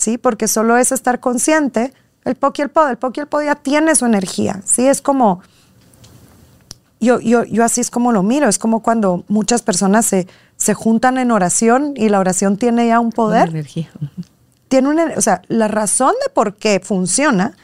[0.00, 0.18] ¿Sí?
[0.18, 1.92] Porque solo es estar consciente.
[2.24, 4.62] El Poki el Pod, el Poki el Pod ya tiene su energía.
[4.64, 4.86] ¿Sí?
[4.86, 5.42] Es como
[7.00, 10.26] yo, yo, yo así es como lo miro, es como cuando muchas personas se,
[10.56, 13.48] se juntan en oración y la oración tiene ya un poder.
[13.48, 13.90] Una energía.
[14.68, 17.56] Tiene una, o sea, la razón de por qué funciona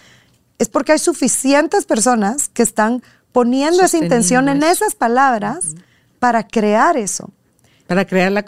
[0.59, 5.75] es porque hay suficientes personas que están poniendo esa intención en esas palabras
[6.19, 7.31] para crear eso.
[7.87, 8.45] Para crear la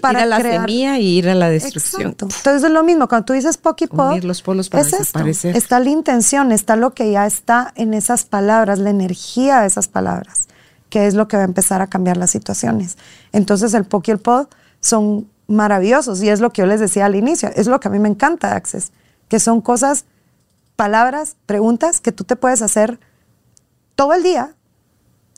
[0.00, 2.02] Para ir a la crear- semilla y ir a la destrucción.
[2.02, 2.26] Exacto.
[2.26, 4.98] Entonces es lo mismo, cuando tú dices Pocky Pop, Unir los polos para es esto.
[4.98, 5.56] desaparecer.
[5.56, 9.88] Está la intención, está lo que ya está en esas palabras, la energía de esas
[9.88, 10.48] palabras,
[10.88, 12.96] que es lo que va a empezar a cambiar las situaciones.
[13.32, 14.46] Entonces el Pocky y el Pod
[14.80, 17.90] son maravillosos y es lo que yo les decía al inicio, es lo que a
[17.90, 18.92] mí me encanta de Access,
[19.28, 20.04] que son cosas,
[20.76, 22.98] palabras, preguntas que tú te puedes hacer
[23.96, 24.54] todo el día,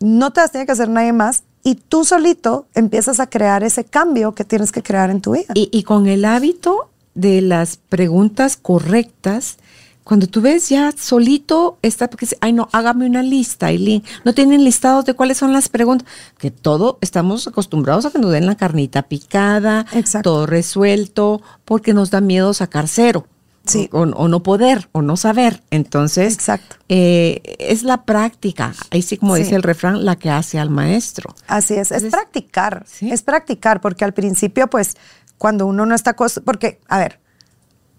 [0.00, 3.84] no te las tiene que hacer nadie más y tú solito empiezas a crear ese
[3.84, 5.52] cambio que tienes que crear en tu vida.
[5.54, 9.58] Y, y con el hábito de las preguntas correctas,
[10.04, 14.02] cuando tú ves ya solito, está porque dice, ay no, hágame una lista, Aileen.
[14.24, 16.08] No tienen listados de cuáles son las preguntas.
[16.38, 20.30] Que todo estamos acostumbrados a que nos den la carnita picada, Exacto.
[20.30, 23.26] todo resuelto, porque nos da miedo sacar cero.
[23.66, 23.88] Sí.
[23.92, 25.62] O, o no poder, o no saber.
[25.70, 26.76] Entonces, Exacto.
[26.88, 29.42] eh, es la práctica, ahí sí como Sí.
[29.44, 31.34] dice el refrán, la que hace al maestro.
[31.46, 33.10] Así es, es practicar, sí.
[33.12, 34.96] es practicar, porque al principio, pues,
[35.38, 37.20] cuando uno no está, acos- porque, a ver,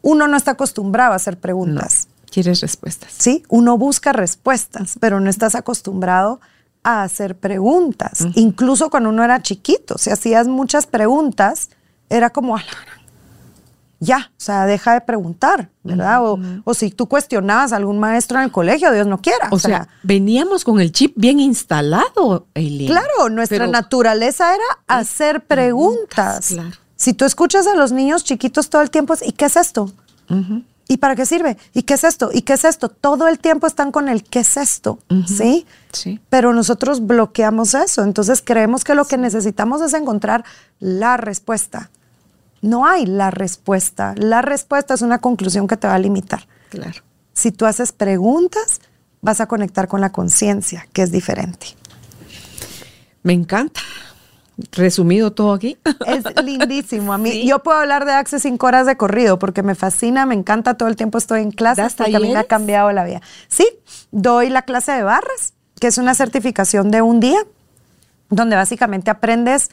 [0.01, 3.11] uno no está acostumbrado a hacer No, preguntas, quieres respuestas.
[3.17, 3.43] ¿sí?
[3.47, 6.41] Uno busca respuestas, pero no estás acostumbrado
[6.83, 8.27] a hacer preguntas.
[8.35, 11.69] Incluso cuando uno era chiquito, si hacías muchas preguntas,
[12.09, 12.65] era como, "A la
[14.03, 16.23] ya, o sea, deja de preguntar, ¿verdad?
[16.23, 19.47] o, o si tú cuestionabas a algún maestro en el colegio, Dios no quiera.
[19.51, 22.89] O sea, veníamos con el chip bien instalado, Eileen.
[22.91, 26.47] Claro, nuestra Pero- naturaleza era hacer preguntas.
[26.49, 26.71] claro.
[26.95, 29.91] Si tú escuchas a los niños chiquitos todo el tiempo, ¿y qué es esto?
[30.87, 31.57] ¿Y para qué sirve?
[31.73, 32.29] ¿Y qué es esto?
[32.33, 32.87] ¿Y qué es esto?
[32.89, 34.99] Todo el tiempo están con el ¿qué es esto?
[35.27, 35.65] ¿Sí?
[35.91, 36.19] Sí.
[36.29, 38.03] Pero nosotros bloqueamos eso.
[38.03, 40.43] Entonces creemos que lo que necesitamos es encontrar
[40.79, 41.89] la respuesta.
[42.63, 44.15] No hay la respuesta.
[44.17, 46.47] La respuesta es una conclusión que te va a limitar.
[46.69, 47.01] Claro.
[47.33, 48.79] Si tú haces preguntas,
[49.21, 51.67] vas a conectar con la conciencia, que es diferente.
[53.21, 53.81] Me encanta.
[54.71, 55.77] Resumido todo aquí.
[56.07, 57.11] Es lindísimo.
[57.13, 57.47] A mí, Sí.
[57.47, 60.75] yo puedo hablar de Access cinco horas de corrido porque me fascina, me encanta.
[60.75, 63.21] Todo el tiempo estoy en clases ¿Das porque a mí me ha cambiado la vida.
[63.47, 63.67] Sí,
[64.11, 67.39] doy la clase de barras, que es una certificación de un día,
[68.29, 69.69] donde básicamente aprendes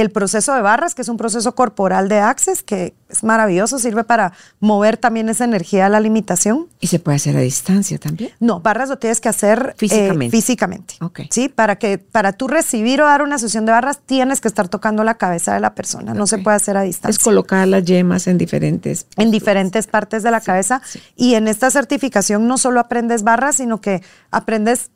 [0.00, 4.04] el proceso de barras, que es un proceso corporal de Access, que es maravilloso, sirve
[4.04, 6.66] para mover también esa energía a la limitación.
[6.80, 8.30] Y se puede hacer a distancia también.
[8.38, 10.96] No, barras lo tienes que hacer eh, Físicamente.
[11.00, 11.20] Ok.
[11.30, 14.68] Sí, para que para tú recibir o dar una sesión de barras tienes que estar
[14.68, 16.12] tocando la cabeza de la persona.
[16.12, 17.24] No se puede hacer a Es distancia.
[17.24, 19.06] colocar las yemas en diferentes.
[19.16, 20.82] en diferentes partes de la cabeza.
[20.84, 21.00] sí.
[21.16, 24.90] Y en esta certificación no solo aprendes barras, sino que aprendes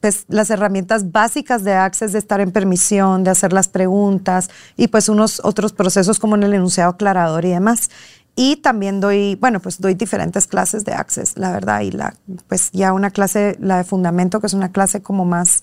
[0.00, 4.88] pues, las herramientas básicas de Access, de estar en permisión, de hacer las preguntas y
[4.88, 7.90] pues unos otros procesos como en el enunciado aclarador y demás.
[8.38, 12.14] Y también doy, bueno, pues doy diferentes clases de Access, la verdad, y la,
[12.48, 15.62] pues ya una clase, la de fundamento, que es una clase como más,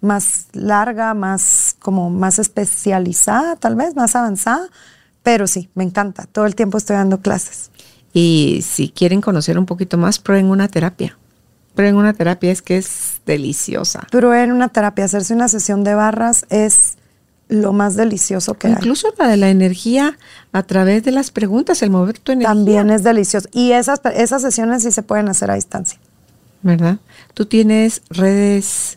[0.00, 4.68] más larga, más, como más especializada, tal vez, más avanzada.
[5.24, 6.26] Pero sí, me encanta.
[6.26, 7.72] Todo el tiempo estoy dando clases.
[8.12, 11.18] Y si quieren conocer un poquito más, prueben una terapia.
[11.74, 14.06] Prueben una terapia, es que es deliciosa.
[14.10, 16.96] Pero en una terapia, hacerse una sesión de barras es
[17.48, 18.72] lo más delicioso que hay.
[18.74, 20.16] Incluso la de la energía
[20.52, 22.54] a través de las preguntas, el mover tu energía.
[22.54, 23.48] También es delicioso.
[23.52, 25.98] Y esas, esas sesiones sí se pueden hacer a distancia.
[26.62, 26.98] ¿Verdad?
[27.34, 28.96] Tú tienes redes,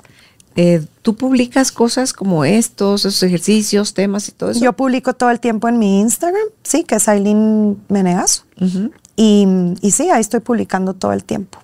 [0.56, 4.62] eh, tú publicas cosas como estos, esos ejercicios, temas y todo eso.
[4.62, 8.44] Yo publico todo el tiempo en mi Instagram, sí, que es Aileen Menegazo.
[8.62, 8.92] Ujú.
[9.16, 9.46] y,
[9.82, 11.60] y sí, ahí estoy publicando todo el tiempo.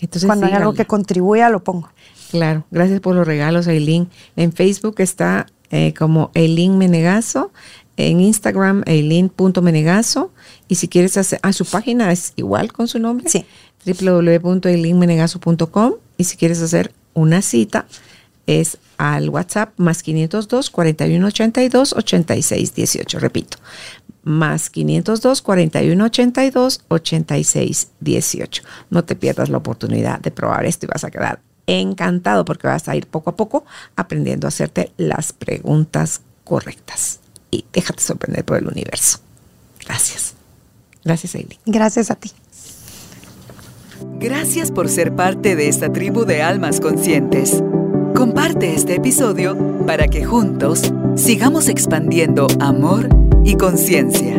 [0.00, 1.88] Entonces, Cuando hay algo que contribuya, lo pongo.
[2.30, 4.08] Claro, gracias por los regalos, Aileen.
[4.36, 7.52] En Facebook está eh, como Aileen Menegazo,
[7.96, 10.30] en Instagram aileen.menegazo
[10.68, 13.44] y si quieres hacer, a su página es igual con su nombre, Sí.
[13.84, 17.86] www.aileenmenegazo.com y si quieres hacer una cita
[18.48, 23.58] es al WhatsApp más 502 4182 8618, repito,
[24.24, 28.62] más 502 4182 8618.
[28.90, 32.88] No te pierdas la oportunidad de probar esto y vas a quedar encantado porque vas
[32.88, 37.20] a ir poco a poco aprendiendo a hacerte las preguntas correctas
[37.50, 39.18] y déjate sorprender por el universo.
[39.84, 40.34] Gracias.
[41.04, 41.60] Gracias, Aileen.
[41.66, 42.32] Gracias a ti.
[44.18, 47.62] Gracias por ser parte de esta tribu de almas conscientes.
[48.14, 49.56] Comparte este episodio
[49.86, 53.08] para que juntos sigamos expandiendo amor
[53.44, 54.34] y conciencia.